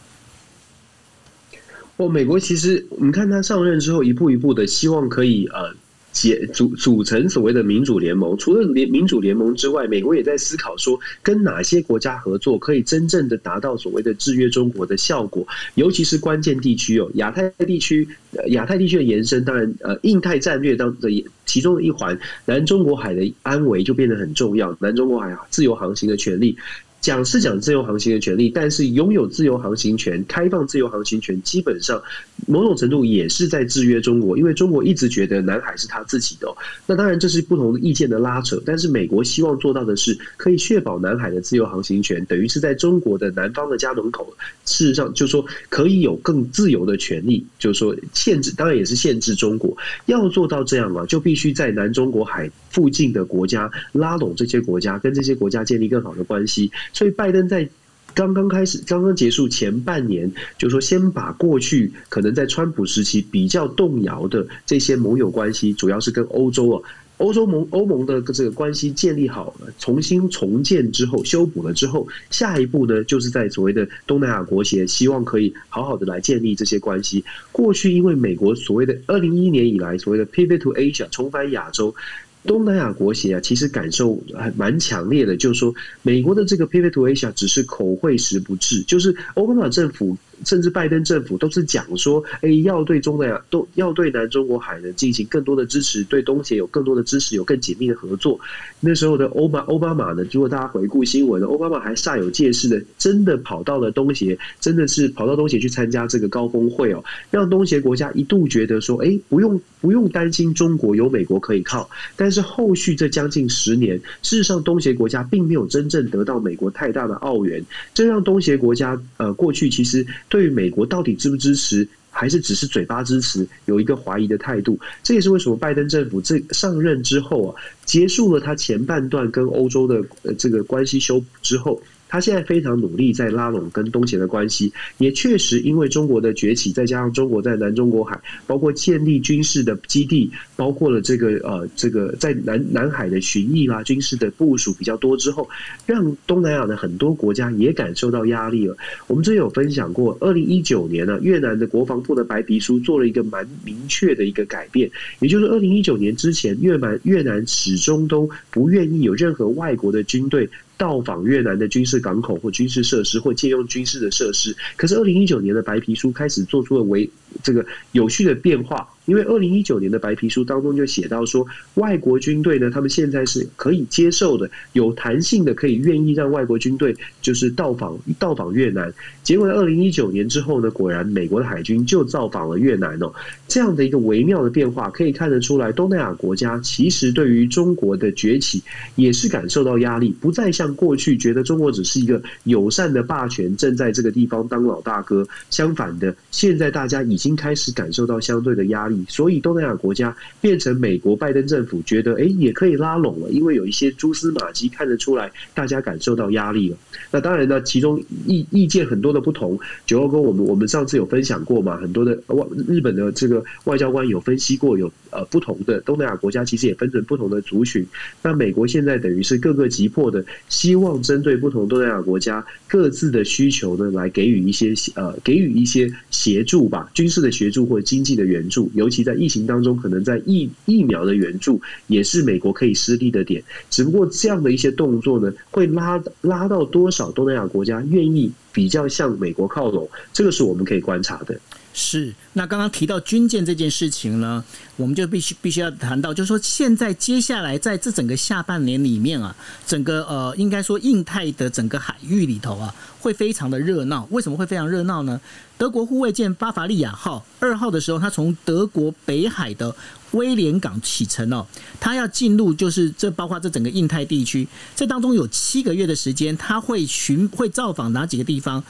[1.97, 5.75] 哦，美国其实你看他上任之后，一步一步的希望可以呃。
[6.11, 18.07] 结组组成所谓的民主联盟，除了联民主联盟之外，美国也在思考说，跟哪些国家合作可以真正的达到所谓的制约中国的效果，尤其是关键地区哦，亚太地区，
[18.47, 21.09] 亚太地区的延伸，当然呃，印太战略当的
[21.45, 26.57] 其中的一环，南中国海的安危就变得很重要，南中国海自由航行的权利。
[27.01, 32.01] 讲是讲自由航行的权利，但是拥有自由航行权、开放自由航行权，基本上
[32.45, 36.53] 某种程度也是在制约中国，因为中国一直觉得南海是他自己的。
[36.85, 44.35] 那当然这是不同意见的拉扯，但是美国希望做到的是，可以确保南海的自由航行权，等于是在中国的南方的家门口，
[44.65, 49.75] 事实上就说可以有更自由的权利，就是说限制，当然也是限制中国。
[50.05, 56.69] 要做到这样啊，就必须在南中国海附近的国家拉拢这些国家，跟这些国家建立更好的关系。
[56.93, 57.67] 所以拜登在
[58.13, 66.81] 刚刚开始、刚刚结束前半年，就说先把过去可能在川普时期比较动摇的这些盟友关系，主要是跟欧洲啊、
[67.17, 77.23] 欧洲盟、欧盟的这个关系建立好了，重新重建之后、修补了之后，下一步呢，就是在所谓的东南亚国协，希望可以好好的来建立这些关系。
[77.51, 81.95] 过去因为美国所谓的二零一一年以来所谓的 Pivot to Asia 重返亚洲。
[82.43, 90.17] 东南亚国协啊，其实感受还蛮强烈的，就是说，美国的这个 pivot to Asia 只是口惠实不至，就是奥巴马政府。
[90.45, 98.39] 甚至拜登政府都是讲说，哎，要对中南亚都要对南中国海呢进行更多的支持，对东协有更多的支持，有更紧密的合作。
[98.79, 111.89] 那时候的欧巴奥巴马呢，如果大家回顾新闻，奥巴马还煞有介事的，真的跑到了东协，真的是跑到东协去参加这个高峰会哦，让东协国家一度觉得说，哎，不用不用担心中国有美国可以靠。
[112.15, 120.05] 但是后续这将近十年，事实上东协国家并没有真正得到美国太大的澳元，这让东协国家呃过去其实。
[120.29, 124.79] 对于美国到底支不支持，还是只是嘴巴支持，有一个怀疑的态度。
[125.03, 130.01] 这也是为什么拜登政府这上任之后啊，结束了他前半段跟欧洲的
[130.37, 131.81] 这个关系修补之后。
[132.09, 145.47] 他现在非常努力在拉拢跟东协的关系，也确实因为中国的崛起，再加上中国在南中国海，包括建立军事的基地，包括了这个呃这个在南南海的巡弋啦、军事的部署比较多之后，
[145.85, 148.75] 让东南亚的很多国家也感受到压力了。
[149.05, 160.49] 我们之前有分享过，二零一九年呢，越南的国防部的白皮书做了一个蛮明确的一个改变，也就是二零一九年之前，越南越南始终都不愿意有任何外国的军队。
[160.79, 164.55] 到访越南的军事港口或军事设施，或借用军事的设施。
[164.77, 167.07] 可是，二零一九年的白皮书开始做出了为
[167.43, 168.87] 这个有序的变化。
[169.05, 171.43] 因为二零一九年的白皮书当中就写到说，
[171.75, 178.93] 外国军队呢，他们现在是可以接受的，有弹性的，可以愿意让外国军队就是到访到访越南。
[179.23, 183.11] 结果二零一九年之后呢，果然美国的海军就造访了越南哦，
[183.47, 188.61] 这样的一个微妙的变化，可以看得出来，东南亚国家其实对于中国的崛起
[188.95, 195.27] 也是感受到压力，不再像过去觉得中国只是一个友善的霸权，正在这个地方当老大哥。
[195.49, 206.77] 相反的，现在大家已已经开始感受到相对的压力，所以东南亚国家变成美国拜登政府觉得，哎，也可以拉拢了，因为有一些蛛丝马迹看得出来，大家感受到压力了。
[207.11, 217.85] 那当然呢，其中意意见很多的不同，九号跟我们我们上次有分享过嘛，很多的外日本的这个外交官有分析过，有呃不同的东南亚国家其实也分成不同的族群。
[218.21, 233.43] 那美国现在等于是各个急迫的，希望针对不同东南亚国家各自的需求呢，来给予一些呃给予一些协助吧，军事的协助或者经济的援助，尤其在疫情当中，可能在疫疫苗的援助也是美国可以施力的点。
[233.69, 241.39] 只不过这样的一些动作呢，会拉拉到多少东南亚国家愿意比较向美国靠拢，这个是我们可以观察的。
[241.81, 244.43] 是，那刚刚提到军舰这件事情呢，
[244.75, 249.33] 我们就必须必须要谈到，就是说现在接下来在这整个下半年里面啊，
[249.65, 254.05] 整个呃，应该说印太的整个海域里头啊，会非常的热闹。
[254.11, 255.21] 为什么会非常热闹呢？
[255.57, 259.73] 德国护卫舰巴伐利亚号二号的时候，它从德国北海的
[260.11, 261.47] 威廉港启程哦，
[261.79, 268.61] 它要进入就是这包括这整个印太地区，这当中有七个月的时间，它会巡会造访哪几个地方？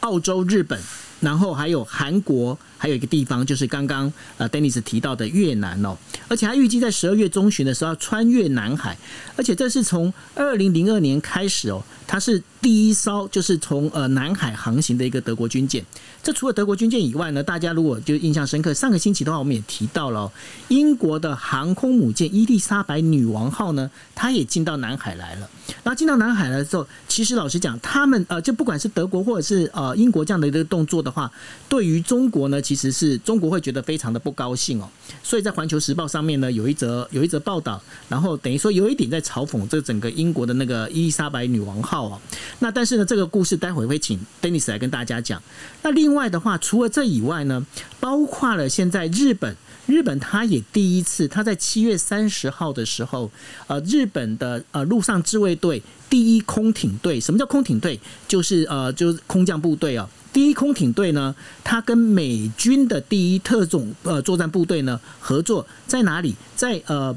[0.00, 0.80] 澳洲、日本。
[1.24, 5.96] 然后还有韩国，还有一个地方就是刚刚呃 d e n i s 提到的越南哦，
[6.28, 8.96] 而且他预计在十二月中旬的时候要穿越南海，
[9.36, 15.82] 而且这是从二零零二年开始哦，它是第一艘就是从呃南海航行的一个德国军舰。
[16.22, 20.30] 这除了德国军舰以外呢，大家如果就印象深刻，上个星期的话我们也提到了
[20.68, 25.48] 英国的航空母舰伊丽莎白女王号呢，它也进到南海来了。
[25.82, 31.30] 然后进到南海来的时候，其实老实讲，他们呃，就不管是德国或者是呃英国这样的一个动作的话，
[31.68, 34.88] 对于中国呢，其实是中国会觉得非常的不高兴哦。
[35.22, 42.20] 所以在《环球时报》上面呢，有一则有一则报道，然后等于说有一点在嘲讽这整个英国的那个伊丽莎白女王号哦。
[42.58, 45.40] 那但是呢，这个故事待会会请 Dennis 来跟大家讲。
[45.82, 47.64] 那另外的话，除了这以外呢，
[48.00, 49.56] 包括了现在日本。
[49.86, 53.30] 日本他也第一次，他在七月三十号的时候，
[53.66, 58.00] 呃，日本的呃陆上自卫队第一空挺队，什么叫空挺队？
[58.26, 60.08] 就是呃，就是空降部队哦。
[60.32, 66.34] 第一空挺队呢，它跟美军的第一特种呃作战部队呢合作，在哪里？
[66.56, 67.14] 在呃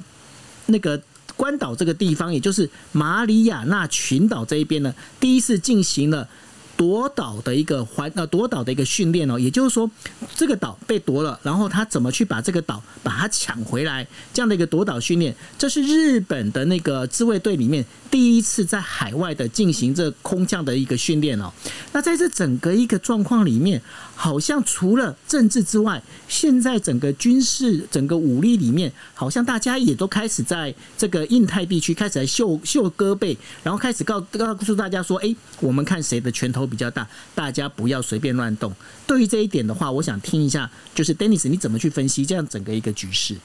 [0.65, 1.01] 那个
[1.35, 6.27] 关岛这个地方，也就是马里亚纳群岛这一边呢，第一次进行了。
[6.77, 9.89] 夺岛的一个环呃夺岛的一个训练哦，也就是说
[10.35, 14.07] 这个岛被夺了，然后他怎么去把这个岛把它抢回来？
[14.31, 21.51] 这样的一个夺岛训练，这是日本的那个自卫队里面第一次在海外的进行这空降的一个训练哦。
[21.93, 23.81] 那在这整个一个状况里面，
[24.19, 38.73] 好像除了政治之外，现在整个军事整个武力里面，好像大家也都开始在这个印太地区开始在秀秀胳膊，然后开始告告诉大家说：“哎，我们看谁的拳头。”比较大，大家不要随便乱动。
[39.05, 43.35] 对于这一点的话，我想听一下，就是 Dennis，你怎么去分析这样整个一个局势？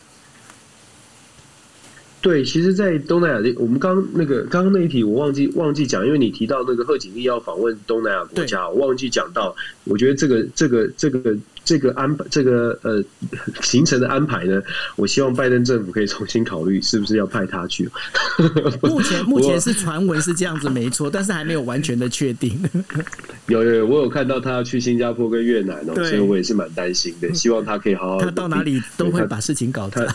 [2.23, 9.55] 对，其实，在东南亚，我们刚那个刚刚那一题我忘记忘记讲，因为你提到那个贺锦丽要访问东南亚国家，我忘记讲到。
[9.85, 13.03] 我觉得这个这个这个这个安排，这个呃
[13.63, 14.63] 行程的安排呢，
[14.97, 17.89] 我希望拜登政府可以重新考虑，是不是要派他去。
[18.83, 22.59] 目前目前是传闻是这样子，没错，但是还没有完全的确定。
[23.49, 27.33] 有有，我有看到他要去新加坡跟越南哦，所以我也是蛮担心的。
[27.35, 28.19] 希望他可以好好。
[28.21, 30.07] 他到哪里都会把事情搞他。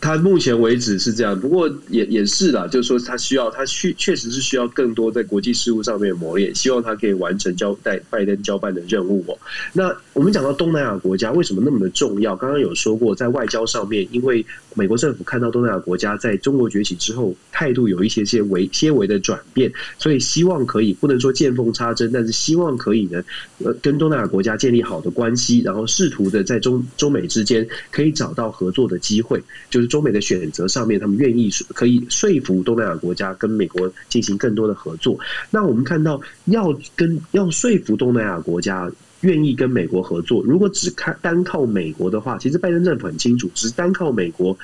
[0.00, 9.38] 他目前为止是这样，不过也也是啦，就是说他需要，他需确实是需要更多在国际事务上面磨练，希望他可以完成交代拜登交办的任务哦。
[9.72, 12.34] 那我们讲到东南亚国家为什么那么的重要？
[12.34, 23.22] 刚刚有说过，在外交上面，因为美国政府看到东南亚国家在中国崛起之后，态度有一些些微些微的转变，所以希望可以不能说见缝插针，但是希望可以呢，
[23.58, 29.92] 呃，跟东南亚国家建立好的关系，然后试图的在中中美之间可以找到合作的机会，就是。
[29.92, 35.18] 中美的选择上面，他们愿意可以说服东南亚国家跟美国进行更多的合作。
[35.50, 38.90] 那我们看到，要跟要说服东南亚国家
[39.22, 44.56] 愿意跟美国合作，如果只看单靠美国的话，其实拜登政府很清楚，只是单靠美国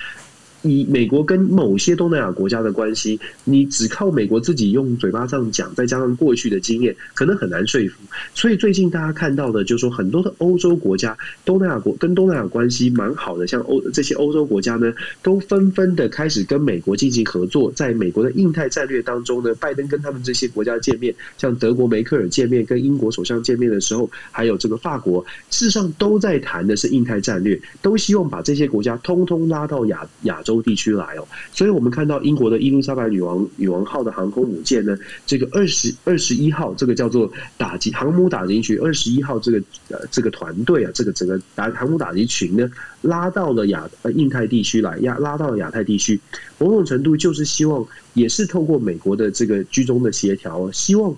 [0.63, 8.01] 以美国跟某些东南亚国家的关系，你只靠美国自己用嘴巴上讲，再加上过去的经验，可能很难说服。
[8.35, 14.93] 所以最近大家看到的，就是说很多的欧洲国家，东南亚国跟东南亚关系蛮好的，像欧这些欧洲国家呢，
[15.23, 17.71] 都纷纷的开始跟美国进行合作。
[17.73, 30.48] 在美国的印太战略当中呢，拜登跟他们这些国家见面，像德国梅克尔见面，跟英国首相见面的时候，还有这个法国，事实上都在谈的是印太战略，都希望把这些国家通通拉到亚亚洲。
[30.49, 39.59] 洲地区来哦，所以我们看到英国的伊丽莎白女王女王号的航空母舰呢，这个二十二十一号这个叫做打击航母打击群二十一号这个
[39.91, 42.67] 呃这个团队啊，这个整个打航母打击群呢，
[43.03, 46.19] 拉到了亚呃印太地区来，亚拉到了亚太地区，
[46.57, 51.15] 某种程度就是希望也是透过美国的这个居中的协调，希望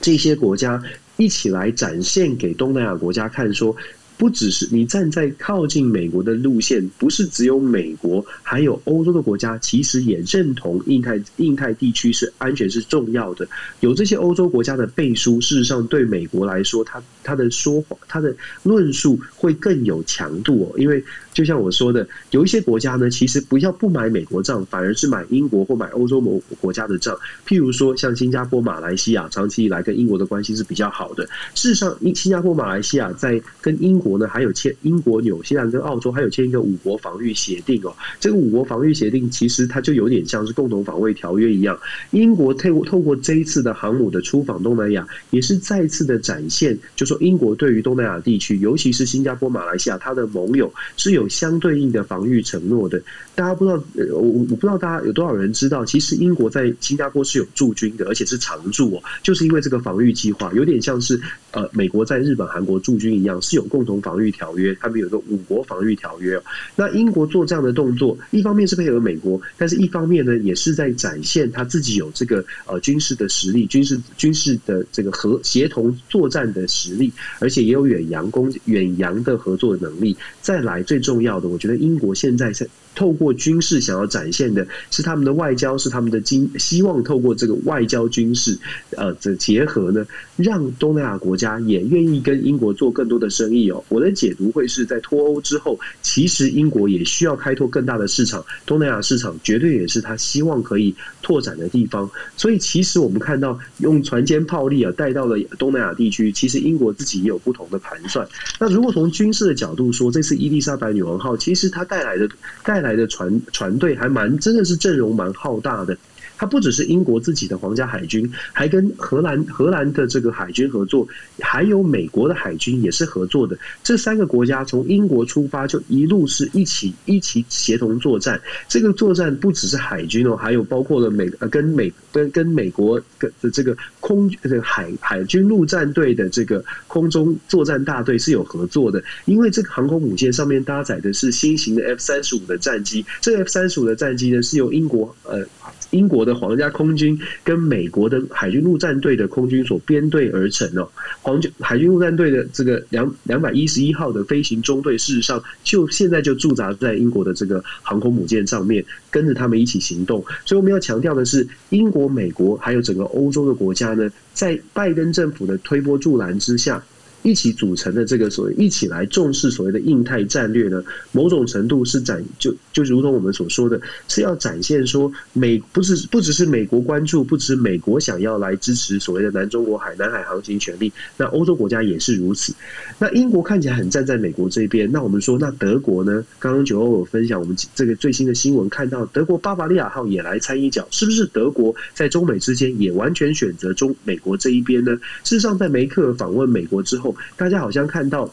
[0.00, 0.82] 这些国家
[1.16, 3.76] 一起来展现给东南亚国家看说。
[4.16, 13.46] 不只是你站在靠近美国的路线，不是只有美国，还有欧洲的国家，其实也认同印太印太地区是安全是重要的。
[13.80, 20.78] 有这些欧洲国家的背书，事实上对美国来说，他他的说谎，他的论述会更有强度哦。
[20.78, 27.18] 因为就像我说的，有一些国家呢，其实不要不买美国账，反而是买英国或买欧洲某国家的账。
[27.46, 31.24] 譬如说，像新加坡、马来西亚，长期以来跟英国的关系是比较好的。
[31.54, 34.12] 事实上，新加坡、马来西亚在跟英国。
[34.18, 37.94] 呢，还有签英国、纽西兰跟澳洲，还有签一个五国防御协定哦。
[38.20, 41.78] 这个五国防御协定其实它就有点像是共同防卫条约一样。
[42.10, 53.00] 英国透过透过这一次的航母的出访东南亚，也是再次的展现，就说英国对于东南亚地区，尤其是新加坡、马来西亚，它的盟友是有相对应的防御承诺的。
[53.34, 53.82] 大家不知道，
[54.14, 61.18] 我我不知道大家有多少人知道，其实英国在新加坡是有驻军的，而且是常驻哦，就是因为这个防御计划，有点像是
[61.52, 63.91] 呃美国在日本、韩国驻军一样，是有共同。
[64.00, 66.40] 防御条约，他们有个五国防御条约。
[66.76, 80.16] 那英国做这样的动作，一方面是配合美国，但是一方面呢，也是在展现他自己有这个呃军事的实力，军事军事的这个和协同作战的实力，而且也有远洋攻远洋的合作能力。
[80.40, 82.66] 再来最重要的，我觉得英国现在在。
[82.94, 88.58] 透过军事想要展现的是他们的外交，是他们的经希望透过这个外交军事
[88.96, 93.82] 呃的结合呢，让东南亚国家也愿意跟英国做更多的生意哦。
[93.88, 102.10] 我的解读会是在脱欧之后，其实英国也需要开拓更大的市场，东南亚市场绝对也是他希望可以拓展的地方。
[102.36, 108.26] 所以其实我们看到用船坚炮利啊带到了东南亚地区，其实英国自己也有不同的盘算。
[108.60, 112.28] 那如果从军事的角度说，这次伊丽莎白女王号其实它带来的
[112.64, 115.96] 带来的船船队还蛮真的是阵容蛮浩大的。
[116.42, 121.06] 它不只是英国自己的皇家海军，还跟荷兰荷兰的这个海军合作，
[121.38, 123.56] 还有美国的海军也是合作的。
[123.84, 128.40] 这三个国家从英国出发就一路是一起一起协同作战。
[128.66, 139.00] 这个作战不只是海军哦，还有包括了美呃跟美跟跟美国的这个空这个海海军陆战队的这个空中作战大队是有合作的。
[139.26, 145.46] 因为这个航空母舰上面搭载的是新型的 F 三十五的战机，这 F 三十五的战机呢是由英国呃。
[145.92, 150.86] 英国的皇家空军跟美国的海军陆战队的空军所编队而成哦，
[151.22, 160.24] 皇军海军陆战队的这个两两百一十一号的飞行中队，事实上就现在就驻扎在英国的这个航空母舰上面，跟着他们一起行动。
[160.44, 166.82] 所以我们要强调的是，英国、美国还有整个欧洲的国家呢，在拜登政府的推波助澜之下。
[167.24, 182.54] 一起组成的这个所谓一起来重视所谓的印太战略呢，某种程度是展就就如同我们所说的，是要展现说美不是不只是美国关注，不只是美国想要来支持所谓的南中国海南海航行权利，那欧洲国家也是如此。
[182.98, 186.24] 那英国看起来很站在美国这边，那我们说那德国呢？
[186.38, 194.94] 刚刚九欧有分享我们这个最新的新闻，看到德国巴伐利亚号也来参一脚，是不是德国在中美之间也完全选择中美国这一边呢？
[195.24, 197.14] 事实上，在梅克尔访问美国之后。
[197.36, 198.32] 大家好像看到，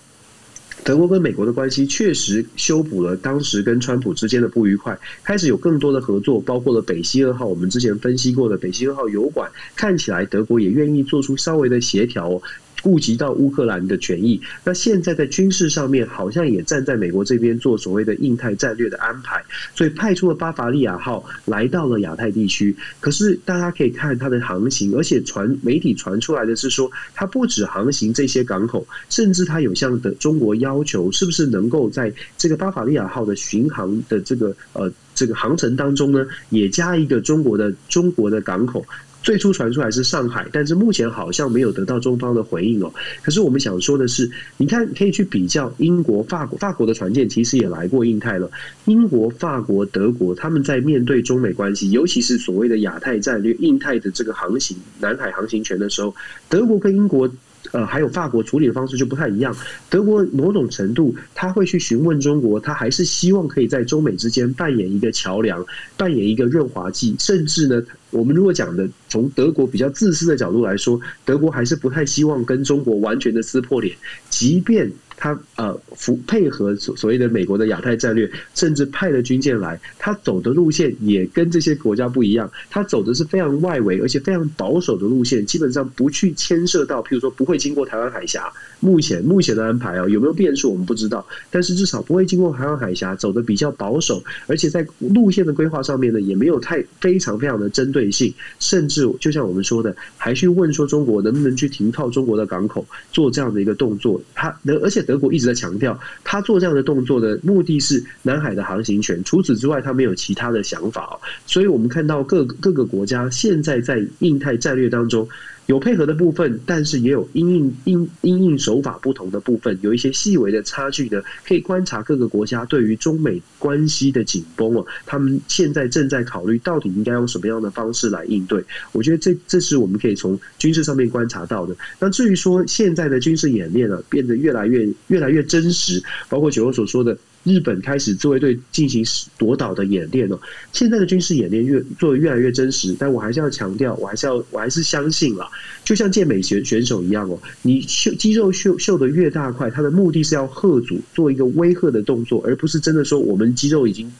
[0.84, 7.46] 德国跟美国的关系确实修补了当时跟川普之间的不愉快，开始有更多的合作，包括了北溪二号。
[7.46, 12.42] 我们之前分析过的北溪二号油管，看起来德国也愿意做出稍微的协调。
[12.82, 19.44] 顾及到乌克兰的权益，那现在在军事上面好像也站在美国这边做所谓的印太战略的安排，
[19.76, 22.76] 所以派出了巴伐利亚号来到了亚太地区。
[23.00, 38.86] 可是大家可以看它的航行，而且传媒体传出来的是说，它不止航行这些港口，甚至它有向的中国要求，是不是能够在这个巴伐利亚号的巡航的这个呃这个航程当中呢，也加一个中国的中国的港口。
[39.30, 42.92] 最初传出来是上海，但是目前好像没有得到中方的回应哦。
[43.22, 48.50] 可是我们想说的是，你看可以去比较英国、法国，法国的船舰其实也来过印太了。
[48.86, 56.16] 英国、法国、德国他们在面对中美关系，尤其是所谓的亚太战略、印太的这个航行、南海航行权的时候，
[56.50, 57.32] 德国跟英国。
[57.72, 59.56] 呃，还有法国处理的方式就不太一样。
[59.90, 65.66] 德国某种程度，他会去询问中国，他还是希望可以在中美之间扮演一个桥梁，
[65.98, 67.16] 扮演一个润滑剂。
[67.20, 73.96] 甚至呢，我们如果讲的从德国比较自私的角度来说，德国还是不太希望跟中国完全的撕破脸，
[74.30, 74.92] 即便。
[75.22, 82.50] 他呃，服配合所所谓的美国的亚太战略，甚至派了军舰来，他走的路线也跟这些国家不一样。
[82.70, 88.50] 他走的是非常外围，而且非常保守的路线，基本上不去牵涉到，譬如说不会经过台湾海峡。
[88.80, 104.22] 目前目前的安排哦，有没有变数我们不知道，但是至少不会经过台湾海峡，走的比较保守，而且在路线的规划上面呢，也没有太非常非常的针对性，甚至就像我们说的，还去问说中国能不能去停靠中国的港口做这样的一个动作。
[104.34, 105.00] 他而且。
[105.10, 109.20] 德国一直在强调，他做这样的动作的目的是南海的航行权。
[109.24, 111.20] 除此之外，他没有其他的想法。
[111.48, 115.28] 所以，我们看到各各个国家现在在印太战略当中。
[115.70, 121.22] 有配合的部分，但是也有因应因因应手法不同的部分，有一些细微的差距呢。
[121.48, 128.64] 可以观察各个国家对于中美关系的紧绷哦，他们现在正在考虑到底应该用什么样的方式来应对。
[128.94, 131.76] 我觉得这这是我们可以从军事上面观察到的。
[132.00, 137.16] 那至于说现在的军事演练呢，变得越来越越来越真实，包括九欧所说的。
[137.44, 139.04] 日本开始自卫队进行
[139.38, 140.40] 夺岛的演练哦，
[140.74, 145.50] 现在的军事演练越做的越来越真实，但我还是要强调，我还是要我还是相信啦，
[145.84, 154.12] 就像健美选选手一样哦，你秀肌肉秀秀的越大块，它的目的是要吓阻，做一个威吓的动作，而不是真的说我们肌肉已经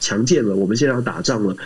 [0.00, 1.56] 强健了，我们现在要打仗了。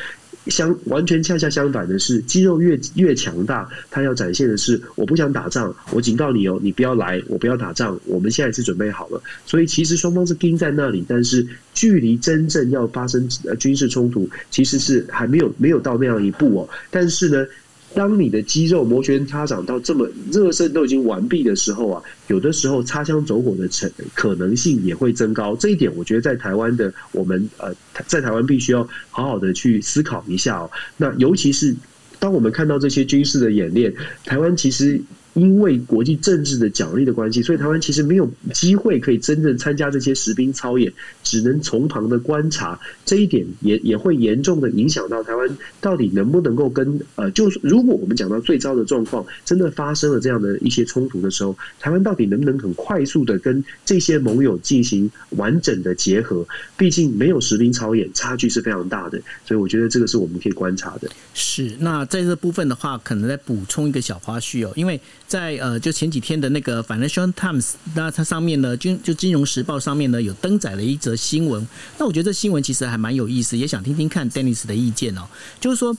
[0.48, 9.22] 相完全恰恰相反的是，肌肉越越强大，他要展现的是我不想打仗，我警告你哦，你不要来，我不要打仗，我们现在是准备好了。
[9.46, 16.68] 所以其实双方是盯在那里，但是距离真正要发生呃军事冲突，其实是还没有没有到那样一步哦。
[16.90, 17.46] 但是呢。
[17.94, 25.56] 当你的肌肉摩拳擦掌到这么热身都已经完毕的时候啊，有的时候擦枪走火的成可能性也会增高。
[25.56, 27.74] 这一点，我觉得在台湾的我们呃，
[28.06, 30.70] 在台湾必须要好好的去思考一下哦。
[30.96, 31.74] 那尤其是
[32.18, 35.00] 当我们看到这些军事的演练，台湾其实。
[35.38, 42.78] 因为国际政治的角力的关系，所以台湾其实没有机会可以真正参加这些实兵操演，只能从旁的观察。
[43.04, 45.48] 这一点也也会严重的影响到台湾
[45.80, 56.44] 到底能不能够跟呃，就是如果我们讲到最糟的状况，真的发生了这样的一些冲突的时候，台湾到底能不能很快速的跟这些盟友进行完整的结合？
[56.76, 59.20] 毕竟没有实兵操演，差距是非常大的。
[59.46, 61.08] 所以我觉得这个是我们可以观察的。
[61.32, 64.98] 是，那在这部分的话，可能再补充一个小花絮哦，因为。
[65.28, 71.64] 在呃，就前几天的那个 Financial Times，那它上面呢，金就金融时报上面呢，有登载了一则新闻。
[71.98, 75.22] 那我觉得这新闻其实还蛮有意思，也想听听看 Dennis 的意见哦。
[75.60, 75.96] 就是说，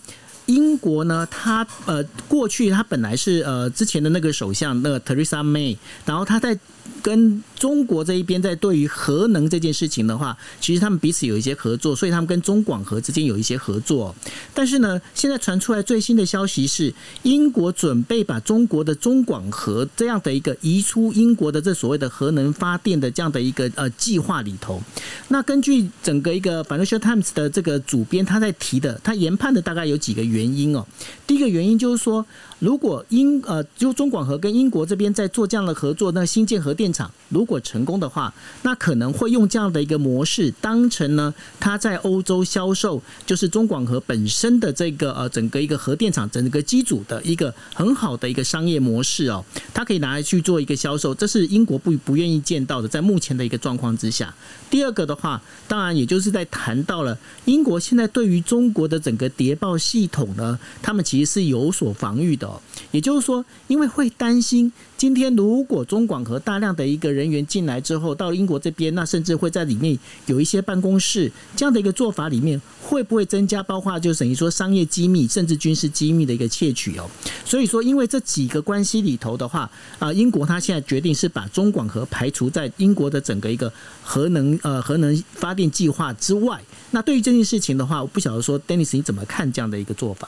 [0.48, 6.60] 英国呢，它呃，过去它本来是呃之前的那个首相那个 Theresa May，然后他在。
[7.02, 14.16] 跟中国这一边在对于核能这件事情的话，其实他们彼此有一些合作，所以他们跟中广核之间有一些合作。
[14.54, 24.82] 但是呢，现在传出来最新的消息是，英国准备把中国的中广核这样的一个移出英国的这所谓的核能发电的这样的一个呃计划里头。
[25.30, 30.86] 那根据整个一个《Financial Times》的这个主编他在提的，他研判的大概有几个原因哦。
[31.28, 32.26] 第一个原因就是说。
[32.60, 38.34] 如果英呃，就中广核跟英国这边在做这样的合作，那新建核电厂如果成功的话，
[38.64, 49.44] 那可能会用这样的一个模式，当成呢，它在欧洲销售，就是中广核本身的这个呃整个一个核电厂整个机组的一个很好的一个商业模式哦，
[49.74, 54.36] 它可以拿来去做一个销售，这是英国不不愿意见到的，在目前的一个状况之下。
[54.70, 62.49] 第二个的话，当然也就是在谈到了英国现在对于中国的整个谍报系统呢，他们其实是有所防御的。
[62.92, 64.72] 也就是说，因为会担心。
[64.98, 77.10] 今天如果中广核大量的一个人员进来之后，到英国这边，那甚至会在里面有一些办公室这样的一个做法里面，会不会增加包括就等于说商业机密甚至军事机密的一个窃取哦？
[77.46, 83.72] 所以说，因为这几个关系里头的话，啊，英国他现在决定是把中广核排除在英国的整个一个
[84.04, 86.62] 核能呃核能发电计划之外。
[86.92, 90.28] 那对于这件事情的话，我不晓得说，Dennis 你怎么看这样的一个做法？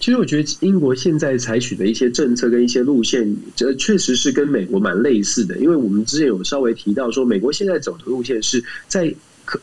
[0.00, 5.58] 其实我觉得英国现在采取的一些政策跟一些路线，这确实是跟美国蛮类似的。
[5.58, 9.12] 因为我们之前有稍微提到说，美国现在走的路线是在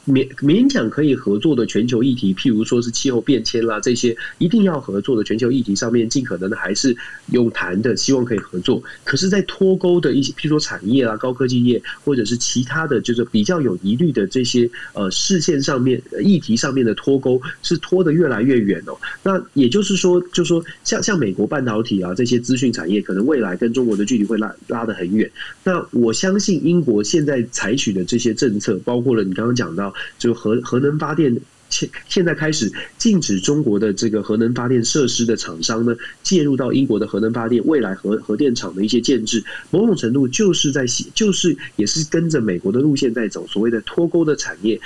[0.08, 6.96] 勉勉强可以合作的全球议题，譬如说是气候变迁啦这些一定要合作的全球议题上面，尽可能的还是
[7.32, 8.82] 用谈的，希望可以合作。
[9.04, 18.98] 可是，在脱钩的一些，譬如说产业啊、高科技业，或者是其他的就是比较有疑虑的这些呃视线上面议题上面的脱钩，是拖得越来越远哦。
[19.24, 25.30] 那也就是说，就说像像美国半导体啊这些资讯产业，可能未来跟中国的距离会拉拉得很远。
[25.64, 31.36] 那我相信英国现在采取的这些政策，包括了你刚刚讲到，就核核能发电。
[31.68, 44.80] 现现在开始禁止中国的这个核能发电设施的厂商呢介入到英国的核能发电未来核核电厂的一些建制，某种程度就是在就是也是跟着美国的路线在走，所谓的脱钩的产业。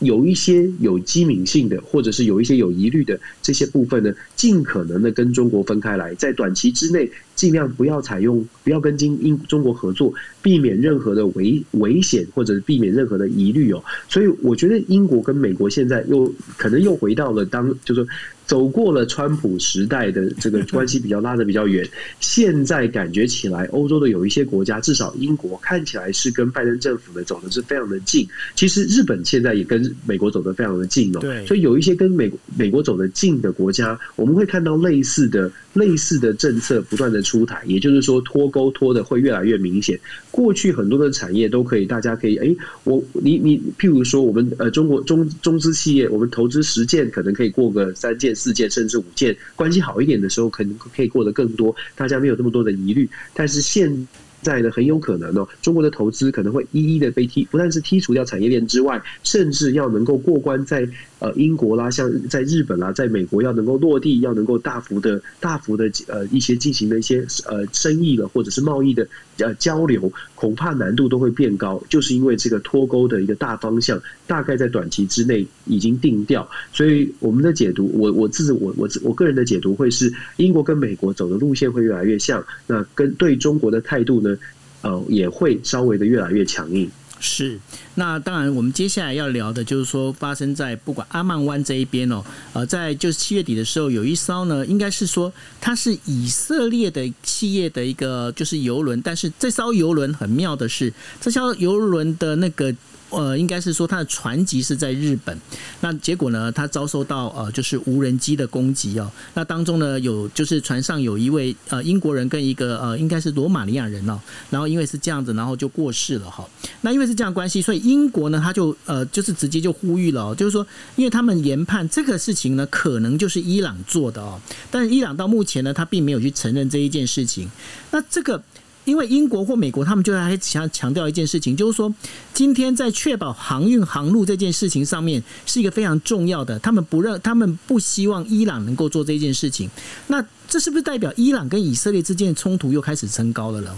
[0.00, 13.82] 有一些有机敏性的，或者是有一些有疑虑的这些部分呢，尽可能的跟中国分开来，在短期之内尽量不要采用，不要跟英英中国合作，避免任何的危危险，或者避免任何的疑虑哦。
[14.08, 18.08] 所以我觉得英国跟美国现在又可能又回到了当，就是说。
[18.46, 21.86] 走过了川普时代的这个关系比较拉得比较远，
[22.20, 28.24] 现在感觉起来，欧洲的有一些国家，至少英国看起来是跟拜登政府的走的是非常的近。
[28.54, 31.18] 其实日本现在也跟美国走的非常的近哦。
[31.20, 31.44] 对。
[31.44, 39.98] 所以有一些跟美美国走的近的国家，我们会看到类似的类似的政策不断的出台，也就是说脱钩脱的会越来越明显。
[40.30, 48.35] 过去很多的产业都可以，大家可以，哎，我你你，譬如说我们呃中国中中资企业，我们投资十件，可能可以过个三件。
[48.36, 53.08] 四件甚至五件，关系好一点的时候，可能可以过得更多，大家没有这么多的疑虑。
[53.34, 54.06] 但是现
[54.42, 60.88] 在呢，很有可能哦，中国的投资可能会一一的被剔，不但是剔除掉产业链之外，甚至要能够过关在。
[61.18, 69.08] 呃，英国啦，像在日本啦，在美国要能够落地，要能够大幅的、大幅的呃一些进行的一些呃生意了，或者是贸易的
[69.38, 76.46] 呃交流，恐怕难度都会变高，就是因为这个脱钩的一个大方向，大概在短期之内已经定调。
[76.70, 84.35] 所以我们的解读，我我自我我我个人的解读会是，英国跟美国走的路线会越来越像，那跟对中国的态度呢，
[84.82, 86.90] 呃，也会稍微的越来越强硬。
[87.18, 87.58] 是，
[87.94, 92.22] 那当然，我们接下来要聊的就是说，发生在不管阿曼湾这一边哦，
[92.52, 102.74] 呃，在就是七月底的时候，有一艘呢，应该是说它是以色列的企业的一个就是游轮，但是这艘游轮很妙的是，这艘游轮的那个。
[103.16, 105.40] 呃，应该是说他的船籍是在日本，
[105.80, 109.10] 那结果呢，他遭受到呃就是无人机的攻击哦。
[109.32, 116.46] 那当中呢，有就是船上有一位呃英国人跟一个呃应该是罗马尼亚人哦，然后因为是这样子，然后就过世了哈。
[116.82, 124.38] 那因为是这样关系，所以英国呢，他就呃就是直接就呼吁了，就是说，因为他们研判这个事情呢，可能就是伊朗做的哦，
[124.70, 127.50] 但是伊朗到目前呢，他并没有去承认这一件事情。
[127.90, 128.42] 那这个。
[128.86, 131.92] 因为英国或美国，他们就还强强调一件事情，就是说，
[132.32, 136.58] 今天在确保航运航路这件事情上面是一个非常重要的。
[136.60, 139.68] 他们不认，他们不希望伊朗能够做这件事情。
[140.06, 143.76] 那这是不是代表伊朗跟以色列之间的冲突又开始升高了呢？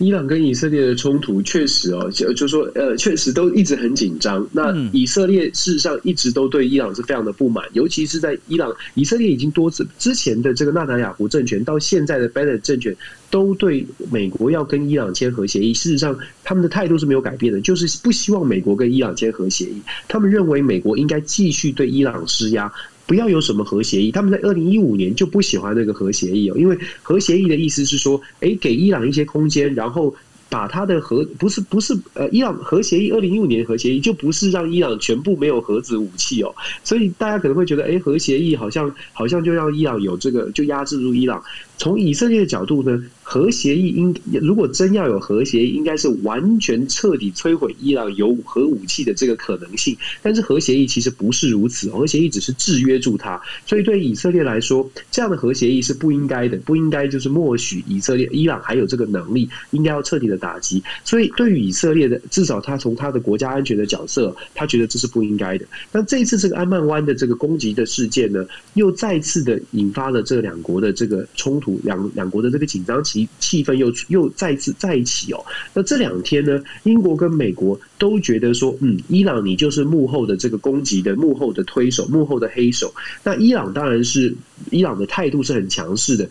[0.00, 4.44] 伊朗跟以色列的冲突确实哦，就就说呃，确实都一直很紧张。
[4.50, 12.96] 那以色列事实上一直都对伊朗是非常的不满，尤其是在伊朗，以色列已经多次之前的这个纳塔雅胡政权到现在的拜登政权，
[13.30, 19.82] 都对美国要跟伊朗签核协议，事实上他们的态度是没有改变的，就是不希望美国跟伊朗签核协议。
[20.08, 22.72] 他们认为美国应该继续对伊朗施压。
[23.10, 30.14] 不要有什么核协议，他们在二零一五年就不喜欢那个核协议哦，因为核协议的意思是说，哎，给伊朗一些空间，然后
[30.48, 36.54] 把他的核不是不是呃，伊朗核协议二零一五年核协议就不是让伊朗全部没有核子武器哦，
[36.84, 41.42] 所以大家可能会觉得，哎，核协议好像好像就让伊朗有这个就压制住伊朗。
[41.80, 43.02] 从以色列的角度呢？
[43.22, 44.12] 核协议应
[44.42, 49.96] 如果真要有核协议，应该是完全彻底摧毁伊朗有核武器的这个可能性。
[50.20, 53.40] 但是核协议其实不是如此，核协议只是制约住它。
[53.64, 60.82] 所以对以色列来说，这样的核协议是不应该的，不应该就是默许以色列、伊朗还有这个能力，应该要彻底的打击。
[61.04, 65.64] 所以对于以色列的，至少他从他的国家安全的角色，他觉得这是不应该的。
[65.92, 73.28] 那这一次这个安曼湾的这个攻击的事件呢，又再次的引发了这两国的这个冲突，两两国的这个紧张气。
[73.38, 75.44] 气氛又又再次再起哦。
[75.74, 82.94] 那这两天呢，英国跟美国都觉得说，嗯，伊朗你就是幕后的这个攻击的幕后的推手，幕后的黑手。
[83.24, 84.34] 那伊朗当然是
[84.70, 86.28] 伊朗的态度是很强势的。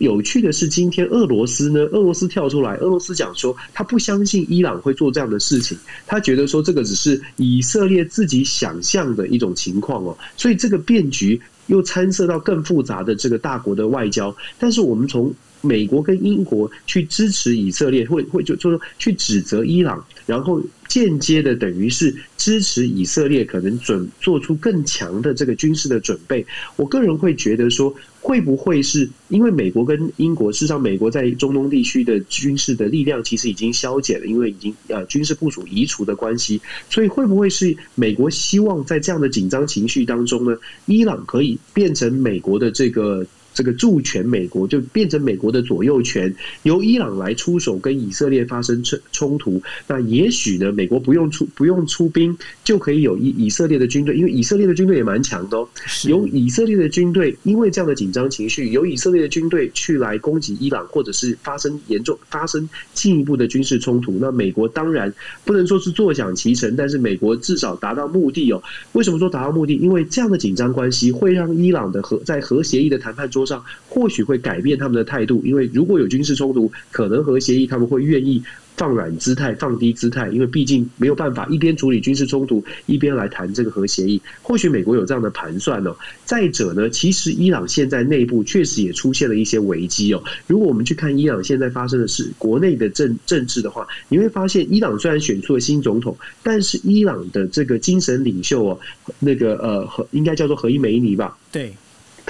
[0.00, 5.76] 有趣的是，今天俄罗斯呢，俄罗斯跳出来，俄罗斯讲说他不相信伊朗会做这样的事情，
[6.06, 10.16] 他觉得说这个只是以色列自己想象的一种情况哦。
[10.36, 14.34] 所以这个变局又参涉到更复杂的这个大国的外交。
[14.58, 26.46] 但是我们从美国跟英国去支持以色列，会会就就说去指责伊朗，然后间接的等于是支持以色列可能准做出更强的这个军事的准备。
[26.76, 40.56] 我个人会觉得说，会不会是因为美国跟英国，事实上美国在中东地区的军事的力量其实已经消减了，因为已经呃军事部署移除的关系，所以会不会是美国希望在这样的紧张情绪当中呢，
[40.86, 43.26] 伊朗可以变成美国的这个？
[43.58, 46.32] 这个助权美国就变成美国的左右权，
[46.62, 49.60] 由伊朗来出手跟以色列发生冲冲突。
[49.88, 55.68] 那也许呢，美国不用出不用出兵，就可以有以以色列的军队，因为以色列的军队也蛮强的哦。
[56.04, 64.18] 由以色列的军队，因为这样的紧张情绪，由以色列的军队去来攻击伊朗，或者是发生严重发生进一步的军事冲突。
[64.20, 65.12] 那美国当然
[65.44, 68.62] 不能说是坐享其成，但是美国至少达到目的哦。
[68.92, 69.74] 为什么说达到目的？
[69.74, 73.47] 因为这样的紧张关系会让伊朗的核在核协议的谈判桌。
[73.48, 78.42] 上或许会改变他们的态度，因为如果有军事冲突，可能核协议他们会愿意
[78.76, 84.20] 放软姿态、放低姿态，因为毕竟没有办法一边处理军事冲突，一边来谈这个核协议。
[84.40, 85.96] 或许美国有这样的盘算哦。
[86.24, 90.22] 再者呢，其实伊朗现在内部确实也出现了一些危机哦。
[90.46, 98.78] 如果我们去看伊朗现在发生的事，国内的政政治的话，你会发现，伊朗虽然选出了新总统，但是伊朗的这个精神领袖哦，
[99.18, 101.36] 那个呃，应该叫做何伊梅尼吧？
[101.50, 101.72] 对。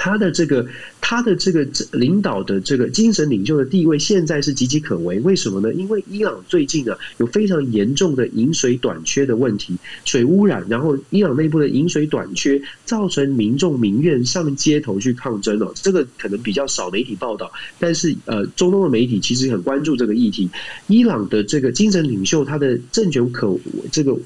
[0.01, 0.65] 他的这个，
[1.01, 5.19] 他的这个领导的这个精神领袖的地位，现在是岌岌可危。
[5.19, 5.73] 为什么呢？
[5.73, 9.75] 因为伊朗最近啊有非常严重的饮水短缺的问题，
[10.05, 15.69] 水污染，然后伊朗内部的饮水短缺，造成民众民怨上街头去抗争哦。
[15.75, 20.49] 这个可能比较少媒体报道，但是呃，中东的媒体其实很关注这个议题。
[20.87, 23.53] 伊朗的这个精神领袖，他的政权可
[23.91, 24.17] 这个。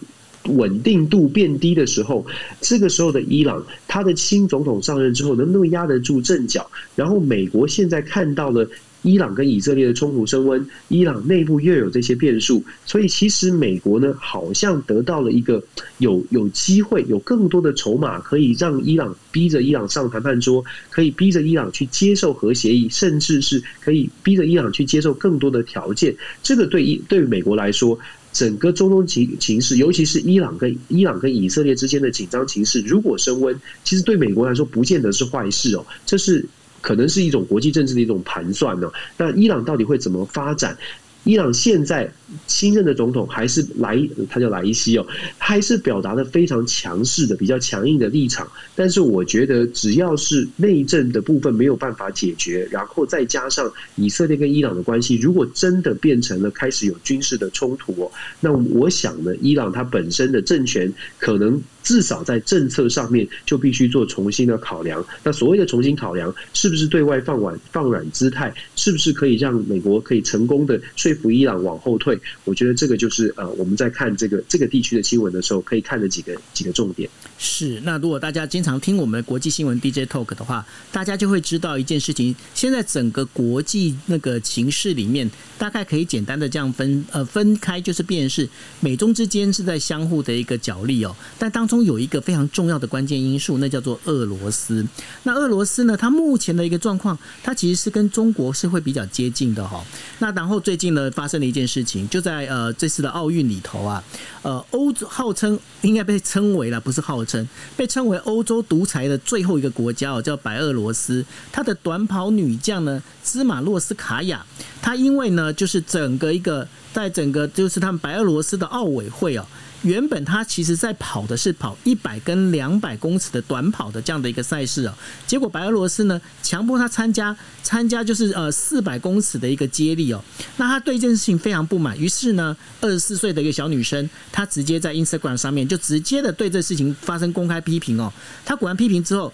[0.46, 2.26] 稳定度变低的时候，
[2.60, 6.70] 这个时候的伊朗，他的新总统上任之后，能不能压得住阵脚？
[6.96, 8.68] 然后美国现在看到了
[9.04, 15.62] 伊朗跟以色列的冲突升温，伊朗内部又有这些变数，所以其实美国呢，好像得到了一个
[15.98, 26.16] 有有机会，有更多的筹码，可以让伊朗逼着伊朗上谈判桌，可以逼着伊朗去接受核协议，甚至是可以逼着伊朗去接受更多的条件。
[26.41, 27.98] 这个对伊对美国来说。
[28.34, 35.86] 整个中东情情势，尤其是伊朗跟伊朗跟以色列之间的紧张情势，如果升温，其实对美国来说不见得是坏事哦。
[36.05, 36.43] 这是
[36.81, 38.91] 可能是一种国际政治的一种盘算呢。
[39.17, 40.75] 那伊朗到底会怎么发展？
[41.24, 42.11] 伊朗现在
[42.47, 43.97] 新任的总统还是莱，
[44.30, 45.07] 他叫莱西哦，
[45.39, 48.45] 他还是表达的非常强势的、比较强硬的立场。
[48.76, 61.61] 但是我觉得，只要是内政的部分没有办法解决，然后再加上以色列跟伊朗的关系，如果真的变成了开始有军事的冲突，那我想呢，伊朗它本身的政权可能。
[61.84, 65.05] 至少在政策上面就必须做重新的考量。
[65.23, 68.53] 那所谓的重新考量，是不是对外放软放软姿态？
[68.75, 72.17] 是不是可以让美国可以成功的说服伊朗往后退？
[72.45, 77.09] 我觉得这个就是呃，我们在看这个这个地区的新闻的时候，可以看的几个几个重点。
[77.38, 77.81] 是。
[77.84, 88.47] 那如果大家经常听我们国际新闻 DJ Talk 的话，大家就会知道一件事情：现在整个国际那个情势里面，大概可以简单的这样分呃分开，就是变是
[88.79, 91.15] 美中之间是在相互的一个角力哦。
[91.38, 94.86] 但当中有一个非常重要的关键因素，那叫做俄罗斯。
[95.24, 95.97] 那俄罗斯呢？
[95.97, 99.84] 它目前的一个状况，它其实是跟中国是会比较接近的哈。
[100.19, 104.03] 那然后最近呢，发生了一件事情，就在呃这次的奥运里头啊，
[104.43, 111.26] 呃欧洲号称应该被称为了，不是号称被称为欧洲独裁的最后一个国家哦，叫白俄罗斯。
[111.51, 114.45] 它的短跑女将呢，芝马洛斯卡娅，
[114.84, 119.45] 他因为呢，就是整个一个在整个就是他们白俄罗斯的奥委会哦。
[119.84, 124.93] 原本他其实在跑的是跑一百跟两百公尺的短跑的这样的一个赛事哦，
[125.27, 130.23] 结果白俄罗斯呢强迫他参加参加就是呃四百公尺的一个接力哦，
[130.55, 138.11] 那他对这件事情非常不满，于是呢二十四岁的一个小女生，她直接在 Instagram 上面就直接的对这事情发生公开批评哦，
[138.45, 139.34] 她果然批评之后。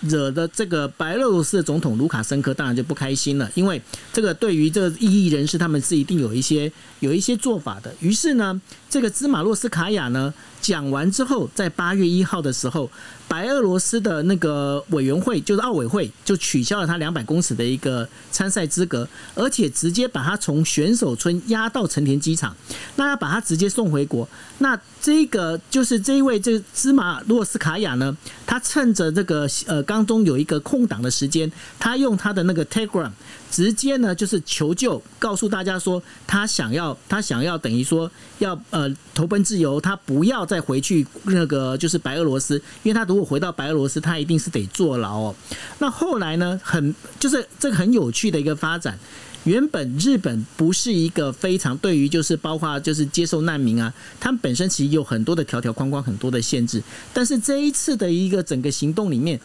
[0.00, 3.80] 惹的这个白俄罗斯的总统卢卡申科当然就不开心了，因为
[4.12, 6.70] 这个对于这异议人士，他们是一定有一些
[7.00, 7.94] 有一些做法的。
[8.00, 12.90] 于是呢，这个芝马洛斯卡娅呢讲完之后，在八月一号的时候。
[13.30, 22.52] 白俄罗斯的那个委员会就是奥委会，就取消了他两百公尺的一个参赛资格，而且直接把他从选手村押到成田机场，
[22.96, 24.28] 那要把他直接送回国。
[24.58, 33.10] 那这个就是这一位这芝麻洛斯卡娅呢，他趁着这个呃当中有一个空档的时间，他用他的那个 Telegram
[33.50, 45.34] 直接呢就是求救，告诉大家说他想要他想要等于说要呃投奔自由，他不要再回去那个就是白俄罗斯，因为他如果回到白俄罗斯，他一定是得坐牢哦。
[45.80, 48.96] 那后来呢，很就是这个很有趣的一个发展。
[49.44, 56.82] 原本日本不是一个非常对于就是包括就是接受难民啊，他们本身其实有很多的条条框框，很多的限制。
[57.14, 59.40] 但是这一次的一个整个行动里面，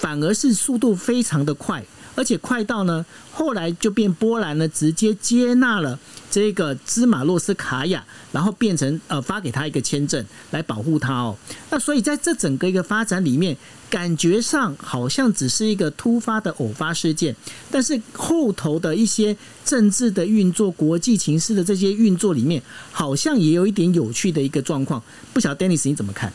[0.00, 1.84] 反而是速度非常的快，
[2.16, 5.96] 而且快到呢，后来就变波兰呢直接接纳了
[6.30, 11.36] 这个芝马洛斯卡娅，然后变成呃发给他一个签证来保护他哦。
[11.70, 13.56] 那所以在这整个一个发展里面。
[13.90, 17.34] 感觉上好像只是一个突发的偶发事件，
[17.72, 25.02] 但是后头的一些政治的运作、国际情势的这些运作里面，好像也有一点有趣的一个状况。
[25.32, 26.32] 不晓得 Dennis 你怎么看？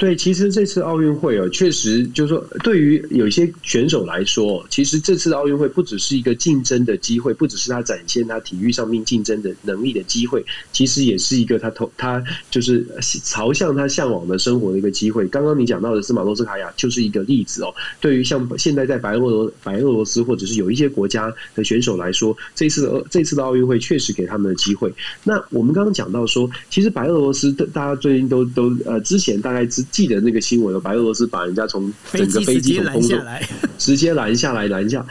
[0.00, 10.42] 对，其实这次奥运会哦，确实就是说，对于有一些选手来说，其实这次的奥运会不只是一个竞争的机会，不只是他展现他体育上面竞争的能力的机会，
[10.72, 12.82] 其实也是一个他投他就是
[13.22, 15.28] 朝向他向往的生活的一个机会。
[15.28, 17.74] 刚刚你讲到的斯马洛斯卡娅就是一个例子哦。
[18.00, 24.90] 对于像现在在白俄罗白俄罗斯或者是有一些国家的选手来说，这次的这次的奥运会确实给他们的机会。
[25.24, 29.84] 那我们刚刚讲到说，其实白俄罗斯大家最近都都呃之前大概之。
[29.90, 33.18] 记得那个新闻，白俄罗斯把人家从整个飞机从空中
[33.78, 35.04] 直接拦下来，拦下。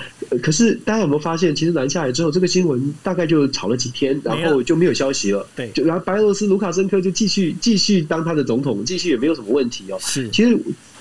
[0.43, 5.45] 可是大家有没有发现，其实拦下来之后，这个新闻大概就炒了几天，然后就没有消息了。
[5.55, 9.97] 对，就然后白俄罗斯卢卡申科就继续继续当他的总统，继续也没有什么问题哦。
[9.99, 10.57] 是，其实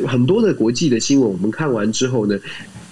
[0.06, 2.38] 很多的国际的新闻，我们看完之后呢，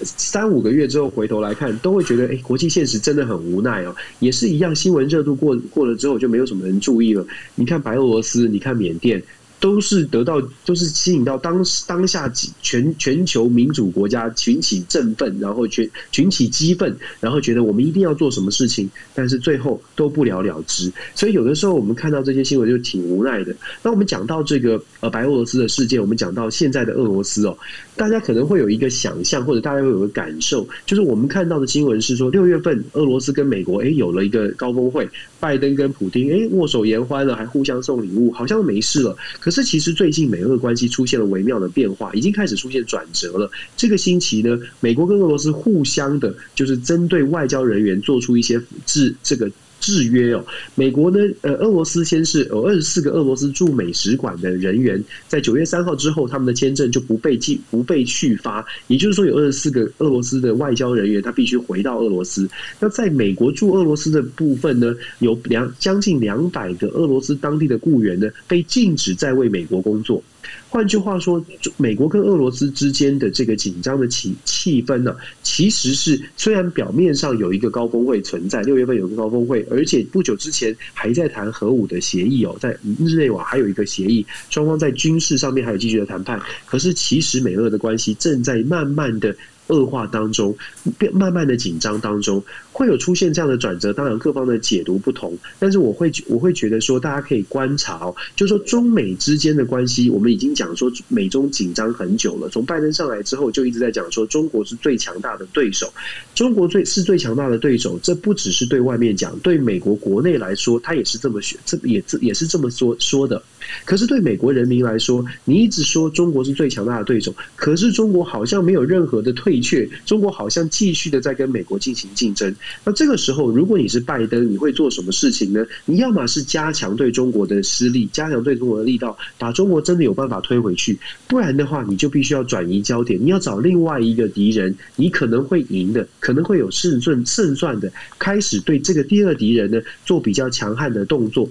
[0.03, 3.97] 三五个月之后回头来看，都会觉得，哎，国际现实真的很无奈哦。
[4.21, 7.27] 也是一样，新闻热度过过了之后，就没有什么人注意了。
[7.55, 9.23] 你看白俄罗斯，你看缅甸。
[9.59, 12.31] 都是得到，都是吸引到当当下
[12.61, 20.93] 全全球民主国家群起振奋，然后群群起激愤，然后觉得我们一定要做什么事情，但是最后都不了了之。
[21.15, 23.55] 所以有的时候我们看到这些新闻就挺无奈的。
[23.83, 27.57] 那我们讲到这个呃白俄罗斯的事件，我们讲到现在的俄罗斯哦，
[27.97, 35.09] 大家可能会有一个想象，或者大家会有个感受，就是我们看到的新闻是说，六月份俄罗斯跟美国哎有了一个高峰会，
[35.47, 39.17] 拜登跟普京哎握手言欢了，还互相送礼物，好像没事了。
[39.39, 43.49] 可是其实最近美俄关系出现了微妙的变化，已经开始出现转折了。
[43.77, 49.49] 这个星期呢，美国跟俄罗斯互相的，就是针对外交人员做出一些制这个。
[49.87, 51.19] 制约哦，美国呢？
[51.43, 58.67] 呃，俄罗斯先是有二十四个俄罗斯驻美使馆的人员，在九月三号之后，他们的签证就不被继不被续发。
[58.89, 62.51] 也就是说，有二十四个俄罗斯的外交人员，他必须回到俄罗斯。
[62.81, 70.21] 那在美国驻俄罗斯的部分呢，有两将近两百个俄罗斯当地的雇员呢，被禁止再为美国工作。
[70.69, 71.45] 换句话说，
[71.77, 86.41] 美国跟俄罗斯之间的这个紧张的气气氛呢，其实是虽然表面上有一个高峰会存在，六月份有个高峰会，而且不久之前还在谈核武的协议哦，在日内瓦还有一个协议，双方在军事上面还有继续的谈判。
[86.67, 89.35] 可是其实美俄的关系正在慢慢的。
[89.69, 90.57] 恶化当中，
[90.99, 92.43] 变慢慢的紧张当中，
[92.73, 93.93] 会有出现这样的转折。
[93.93, 102.49] 当然，各方的解读不同，但是我会我会觉得说，大家可以观察哦，就说中美之间的关系，我们已经讲说美中紧张很久了。
[102.49, 105.93] 从拜登上来之后，就一直在讲说中国是最强大的对手，
[106.35, 107.99] 中国最是最强大的对手。
[108.03, 113.43] 这不只是对外面讲，对美国国内来说，他也是这么选，这也这也是这么说说的。
[113.85, 122.55] 可是对美国人民来说，你一直说中国是最强大的对手，可是中国好像没有任何的退却，中国好像继续的在跟美国进行竞争。
[122.85, 125.65] 那这个时候，如果你是拜登，你会做什么事情呢？
[125.85, 130.95] 你要么是加强对中国的施力，加强对中国的力道，把中国真的有办法推回去；
[131.29, 141.49] 不然的话，你就必须要转移焦点，你要找另外一个敌人，你可能会赢的，可能会有胜算胜算的，开始对这个第二敌人呢做比较强悍的动作。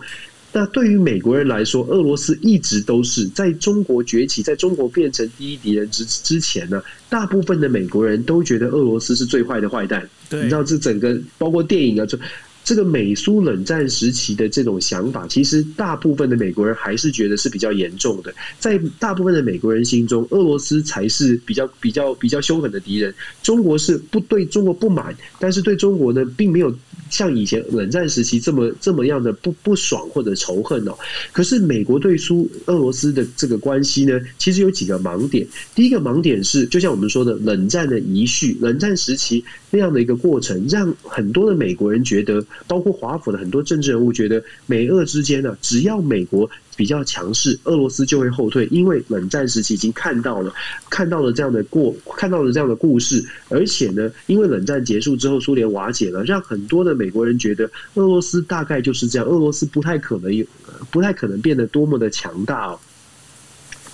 [0.58, 10.10] 那对于美国人来说，俄罗斯一直都是在中国崛起，在中国变成第一敌人之之前呢，大部分的美国人都觉得俄罗斯是最坏的坏蛋。
[10.32, 12.18] 你知道，这整个包括电影啊，就。
[12.68, 18.34] 这个美苏冷战时期的这种想法，其实大部分的美国人还是觉得是比较严重的。
[18.58, 23.14] 在大部分的美国人心中，俄罗斯才是比较比较比较凶狠的敌人。
[23.44, 26.76] 中国是不对中国不满，但是对中国呢，并没有
[27.10, 30.96] 像以前冷战时期这么这么样的不不爽或者仇恨哦。
[31.32, 35.48] 可是美国对苏俄罗斯的这个关系呢，其实有几个盲点。
[35.74, 42.46] 第一个盲点是，就像我们说的，冷战的遗绪，冷战时期那样的一个过程，让很多的美国人觉得。
[42.68, 50.54] 包括华府的很多政治人物觉得，美俄之间呢，只要美国比较强势，俄罗斯就会后退，因为冷战时期已经看到了
[50.90, 57.66] 看到了这样的过看到了这样的故事，而且呢，因为冷战结束之后，苏联瓦解了，让很多的美国人觉得
[57.96, 60.46] 俄罗斯大概就是这样，俄罗斯不太可能有
[60.92, 62.80] 不太可能变得多么的强大哦。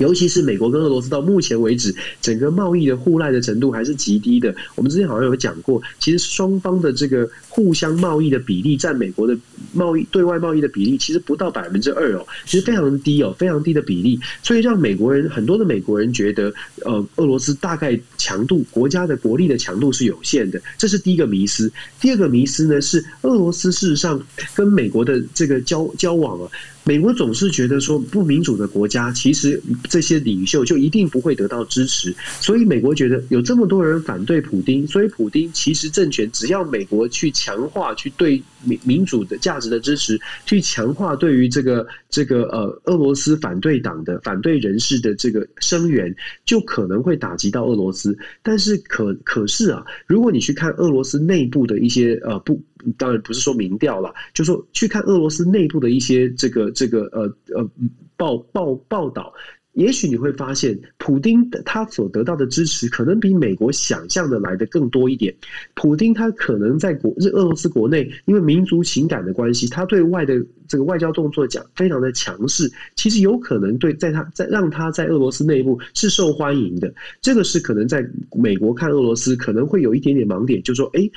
[0.01, 4.53] 尤其是美国跟俄罗斯到目前为止，整个贸易的互赖的程度还是极低的。
[4.75, 9.37] 我们之前好像有讲过，其实双方的这个互相贸易的比例，占美国的
[9.73, 14.19] 贸易对外贸易的比例，其实不到百分之二哦，其实非常低哦，非常低的比例。
[14.41, 21.71] 所以让美国人很多的美国人觉得，呃，俄罗斯大概强度国家的国力的强度是有限的，这是第一个迷思。
[21.99, 24.21] 第二个迷思呢是，俄罗斯事实上
[24.55, 26.49] 跟美国的这个交交往啊。
[26.83, 46.13] 美国总是觉得说不民主的国家，其实这些领袖就一定不会得到支持，所以美国觉得有这么多人反对普丁，所以普丁其实政权只要美国去强化去对民民主的价值的支持，去强化对于这个这个呃俄罗斯反对党的反对人士的这个声援，
[46.45, 48.17] 就可能会打击到俄罗斯。
[48.41, 52.59] 但是可可是啊，如果你去看俄罗斯内部的一些呃不。
[52.97, 57.21] 当然不是说民调了，就说去看俄罗斯内部的一些这个这个呃
[57.55, 57.69] 呃
[58.17, 59.33] 报报报道，
[59.73, 65.33] 也许你会发现，普丁他所得到的支持可能比美国想象的来的更多一点。
[65.75, 70.35] 普丁他可能在国日俄罗斯国内，因为民族情感的关系，他对外的
[70.67, 76.93] 这个外交动作讲非常的强势，其实有可能对在他在让他在俄罗斯内部是受欢迎的。
[77.21, 78.05] 这个是可能在
[78.35, 81.09] 美国看俄罗斯可能会有一点点盲点，就说哎。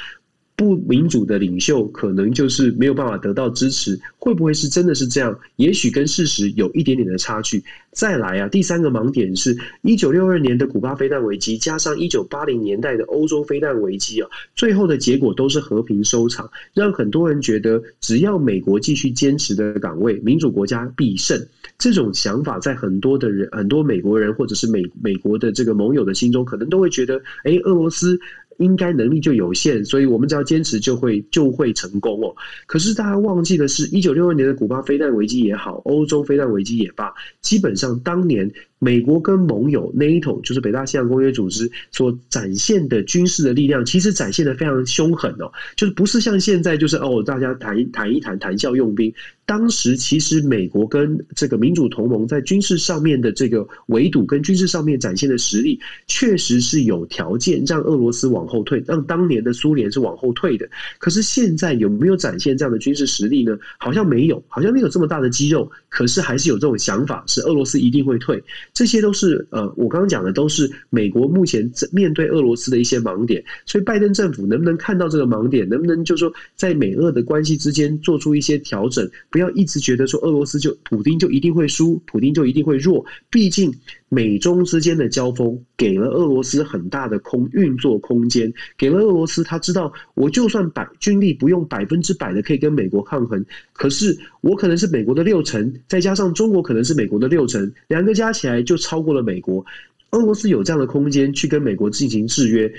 [0.56, 5.36] 不民主的领袖可能就是没有办法得到支持，会不会是真的是这样？
[5.56, 7.62] 也许跟事实有一点点的差距。
[7.90, 21.40] 再来啊，第三个盲点是一九六二年的古巴飞弹危机，加上一九八零年代的欧洲飞弹危机啊，最后的结果都是和平收场，让很多人觉得只要美国继续坚持的岗位，民主国家必胜。
[21.78, 28.18] 这种想法在很多的人、很多美国人或者是美美国的这个盟友的心中，可能都会觉得，哎，俄罗斯。
[28.58, 32.34] 应该能力就有限，所以我们只要坚持就会就会成功哦。
[32.66, 38.50] 可是大家忘记的是，一九六二年的古巴飞弹危机也好，欧洲飞弹危机也罢，基本上当年。
[38.84, 49.10] 美国跟盟友 NATO 就是北大西洋公约组织所展现的军事的力量，其实展现的非常凶狠哦，就是不是像现在就是哦大家谈谈一谈谈笑用兵。
[49.46, 60.66] 当时其实美国跟这个民主同盟在军事上面的这个围堵跟军事上面展现的实力，确实是有条件让俄罗斯往后退，让当年的苏联是往后退的。
[60.98, 63.58] 可是现在有没有展现这样的军事实力呢？
[63.78, 65.70] 好像没有，好像没有这么大的肌肉。
[65.90, 68.42] 可是还是有这种想法，是俄罗斯一定会退。
[68.74, 83.72] 这些都是呃，我刚刚讲的都是美国目前面对俄罗斯的一些盲点，所以拜登政府能不能看到这个盲点，能不能就说在美俄的关系之间做出一些调整，不要一直觉得说俄罗斯就普京就一定会输，普京就一定会弱，毕竟。
[84.08, 99.64] 美中之间的交锋给了俄罗斯很大的空运作空间，给了俄罗斯他知道，我就算百军力不用百分之百的可以跟美国抗衡，可是我可能是美国的六成，再加上中国可能是美国的六成，两个加起来就超过了美国。
[100.10, 102.72] 俄罗斯有这样的空间去跟美国进行制约。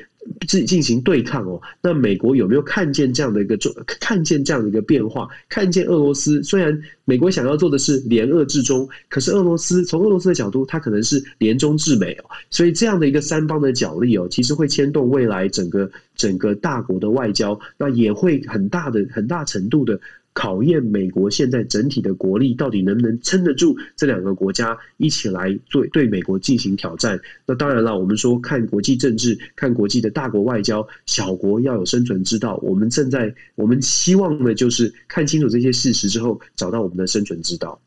[0.48, 3.58] 进进行对抗哦，那美国有没有看见这样的一个
[4.00, 5.28] 看见这样的一个变化？
[5.50, 20.00] 看见俄罗斯虽然美国想要做的是联俄制中，可是俄罗斯从俄罗斯的角度，它可能是联中制美哦，所以这样的一个三方的角力哦，其实会牵动未来整个整个大国的外交，那也会很大的很大程度的。
[20.36, 23.76] 考验美国现在整体的国力到底能不能撑得住？
[23.96, 27.18] 这两个国家一起来做对美国进行挑战。
[27.48, 32.58] 那当然了，我们说看国际政治，看国际的大国外交，小国要有生存之道。
[32.62, 37.80] 我们正在，我们希望的就是看清楚这些事实之后，找到我们的生存之道。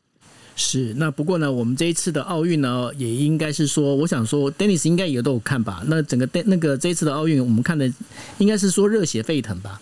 [0.56, 0.94] 是。
[0.94, 5.84] 那不过呢，我们这一次的奥运呢，也应该是说，我想说，Dennis 应该也都有看吧？
[5.86, 7.92] 那整个那个这一次的奥运，我们看的
[8.38, 9.78] 应该是说热血沸腾吧？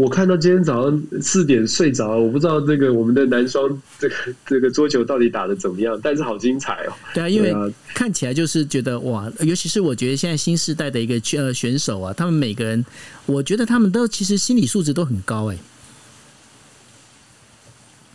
[0.00, 4.14] 我看到今天早上四点睡着，我不知道这个我们的男双这个
[4.46, 6.92] 这个桌球到底打的怎么样，但是好精彩哦。
[7.12, 7.54] 对啊，因为
[7.92, 12.82] 看起来就是觉得哇，尤其是我觉得现在新时代的一个呃选手啊，他们每个人，
[13.26, 15.58] 我觉得他们都其实心理素质都很高哎。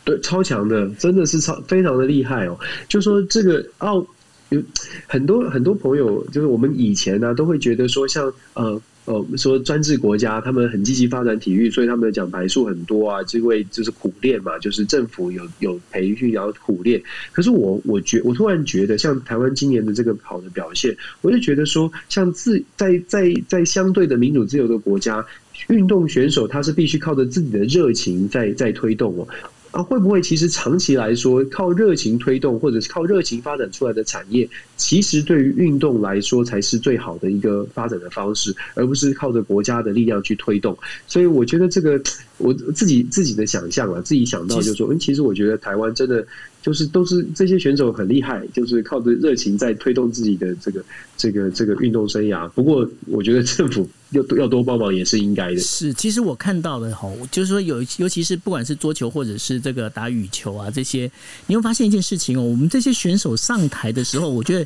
[0.03, 2.57] 对，超强的，真的是超非常的厉害哦。
[2.89, 4.03] 就说这个奥
[4.49, 4.59] 有
[5.05, 8.81] 很多很多朋友，就是我们以前呢都会觉得说像呃。
[9.05, 17.01] 哦，说专制国家，他们很积极发展体育，所以他们的奖牌数很多啊，因为就是苦练嘛，就是政府有有培训，然后苦练。
[17.31, 25.23] 可是我我觉我突然觉得，像台湾今年的这个好的表现，我就觉得说，像自在在在相对的民主自由的国家，
[25.69, 29.27] 运动选手他是必须靠着自己的热情在在推动哦。
[29.75, 34.47] 啊，会不会其实长期来说，靠热情推动或者是靠热情发展出来的产业，
[34.77, 40.77] 其实对于运动来说才是最好的一个发展的方式，而不是靠着国家的力量去推动。
[41.07, 42.01] 所以我觉得这个
[42.37, 46.25] 我自己自己的想象啊，自己想到就是说，嗯，其实我觉得台湾真的。
[46.61, 50.83] 就是都是这些选手很厉害，就是靠着热情在推动自己的这个
[51.15, 52.49] 这个这个运动生涯。
[52.55, 55.59] 不过，我觉得政府要要多帮忙也是应该的。
[55.59, 61.11] 是，其实我看到的哈，就是说有，尤其是不管是桌球或者是这个打羽球啊这些，
[61.47, 64.65] 你会发现一件事情哦，我们这些选手上台的时候，我觉得。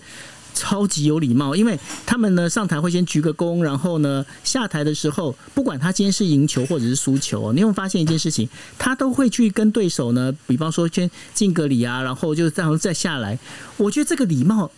[0.51, 13.37] 超级有礼貌，因为他们呢上台会先鞠个躬，然后呢下台的时候，不管他今天是赢球或者是输球，你会发现一件事情，他都会去跟对手呢，比方说先敬个礼啊，然后就这样再下来。
[13.77, 14.69] 我觉得这个礼貌。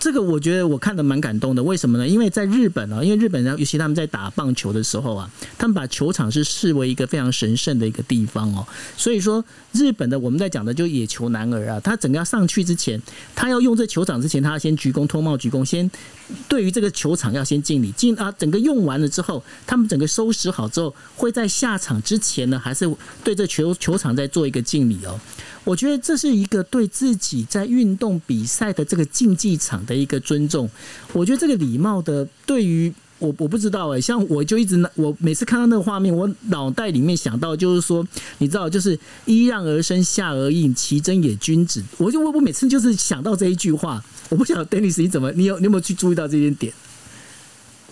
[0.00, 2.06] 这个我觉得我看的蛮感动的，为什么呢？
[2.06, 5.28] 因为在日本啊，因为日本人尤其他们在打棒球的时候啊，
[5.58, 8.64] 他们把球场是视为一个非常神圣的一个地方哦。
[8.96, 13.00] 所以说，日本的我们在讲的就野球男儿啊，他整个要上去之前，
[13.34, 15.90] 他要用这球场之前，他要先鞠躬脱帽鞠躬，先
[16.48, 22.88] 对于这个球场要先敬礼，敬啊，整个用完了之后，他们整个收拾好之后，会在下场之前呢，还是
[23.24, 25.18] 对这球球场再做一个敬礼哦。
[25.68, 30.66] 我觉得这是一个对自己在运动比赛的这个竞技场的一个尊重。
[31.12, 38.02] 我觉得这个礼貌的，对于我我不知道哎，像我就一直我每次看到那个画面，我脑袋里面想到就是说，
[38.38, 41.84] 你知道，就是揖让而生，下而应，其真也君子。
[41.98, 46.72] 我就我我每次就是想到这一句话，我不晓得 Dennis 你怎么，你有你有没有去注意到这些点？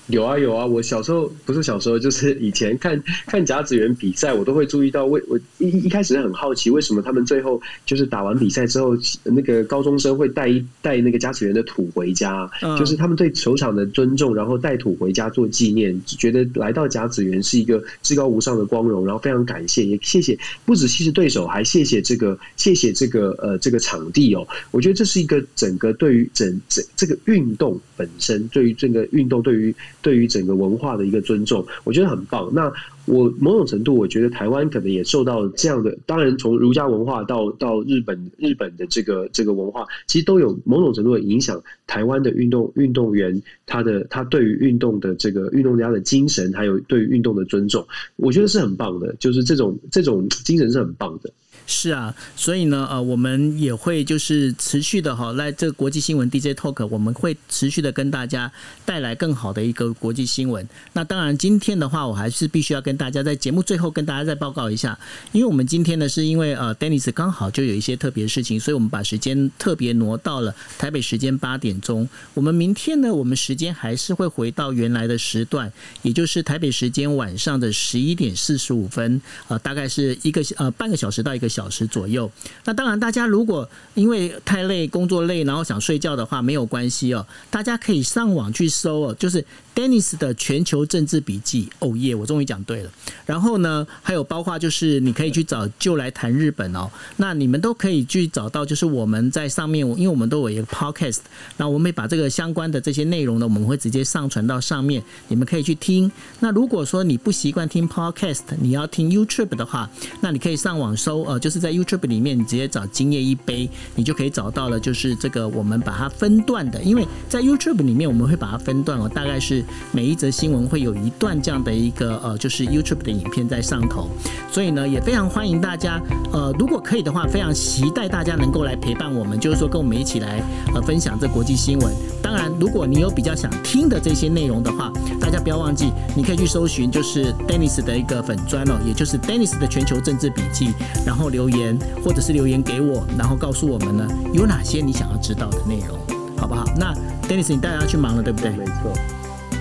[0.09, 5.05] 有啊有啊，我小时候不是小时候，就是以前看 看甲子园比赛，我都会注意到。
[5.07, 12.49] 为我一一开始很好奇，为什么他们最后就是打完比赛之后，那个高中生会带一带那个甲子园的土回家，
[12.79, 24.47] 就是他们对球场的尊重，然后带土回家做纪念，觉得来到甲子园是一个至高无上的光荣，然后非常感谢，也谢谢不止谢谢对手，还谢谢这个 谢谢这个呃这个场地哦。
[24.71, 29.75] 我觉得这是一个整个对于整整这个运动本身，对于这个运动对于。
[30.07, 32.49] 对于整个文化的一个尊重，我觉得很棒。
[32.55, 32.73] 那
[33.07, 35.99] 我某种程度，我觉得台湾可能也受到这样的。
[36.07, 41.61] 当然，从儒家文化到到日本日本的这个这个文化，其实都有某种程度的影响。
[41.89, 47.85] 台湾的运动运动员，他的他对于运动的这个运动家的精神，还有对于运动的尊重，
[48.15, 49.13] 我觉得是很棒的。
[49.19, 51.33] 就是这种这种精神是很棒的。
[51.67, 58.51] 是啊，所以呢，呃，我们也会就是持续的哈，来这个国际新闻 DJ Talk，我们会持续的跟大家
[58.85, 60.67] 带来更好的一个国际新闻。
[60.93, 64.97] 那当然，今天的话，我还是必须要跟大家在节目最后跟大家再报告一下，
[65.33, 72.09] 因为我们今天呢，是因为呃，Dennis 刚好就有一些特别事情，所以我们把时间特别挪到了台北时间八点钟。
[72.35, 81.51] 我们明天呢，我们时间还是会回到原来的时段，也就是台北时间晚上的十一点四十五分，呃，大概是一个呃半个小时到一个。
[81.57, 82.31] 小时左右。
[82.65, 87.27] 那当然，大家如果因为太累、工作累，然后想睡觉的话，没有关系哦。
[87.51, 89.45] 大家可以上网去搜哦，就是。
[89.77, 92.15] Dennis 的全球政治笔记，哦耶！
[92.15, 92.91] 我终于讲对了。
[93.27, 96.91] 然后呢，还有包括就是你可以去找就来谈日本哦。
[97.19, 101.19] 那你们都可以去找到，就是我们在上面，因为我们都有一个 Podcast，
[101.59, 106.11] 那我们把这个相关的这些内容呢，我们会直接上传到上面，你们可以去听。
[106.41, 109.91] 那如果说你不习惯听 Podcast，你要听 YouTube 的话，
[110.23, 119.65] 那你可以上网搜，呃，就是在 YouTube 里面，你直接找今夜一杯，你就可以找到了，就是这个我们把它分段的，因为在 YouTube 里面我们会把它分段哦，大概是。
[119.93, 124.09] 每一则新闻会有一段这样的一个呃，就是 YouTube 的影片在上头，
[124.51, 130.43] 所以呢，也非常欢迎大家，呃，如果可以的话，非常期待大家能够来陪伴我们，就是说跟我们一起来
[130.75, 131.95] 呃分享这国际新闻。
[132.21, 140.73] 当然，如果你有比较想听的这些内容的话，大家不要忘记，你可以去搜寻就是 Dennis 的一个粉砖哦，也就是 Dennis 的全球政治笔记，
[141.07, 145.99] 然后留言或者是留言给我，然后告诉我们呢有哪些你想要知道的内容，
[146.39, 146.65] 好不好？
[146.79, 146.95] 那
[147.29, 148.51] Dennis，你带大家去忙了，对不对？
[148.53, 148.93] 没错。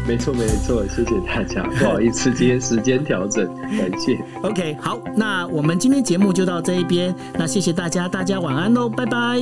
[0.07, 1.63] 没错，没错，谢谢大家。
[1.79, 3.43] 不好意思，今天时间调整，
[3.77, 4.23] 感谢。
[4.43, 7.13] OK，好，那我们今天节目就到这一边。
[7.33, 9.39] 那谢谢大家，大家晚安喽，拜拜。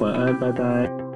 [0.00, 1.07] 晚安，拜拜。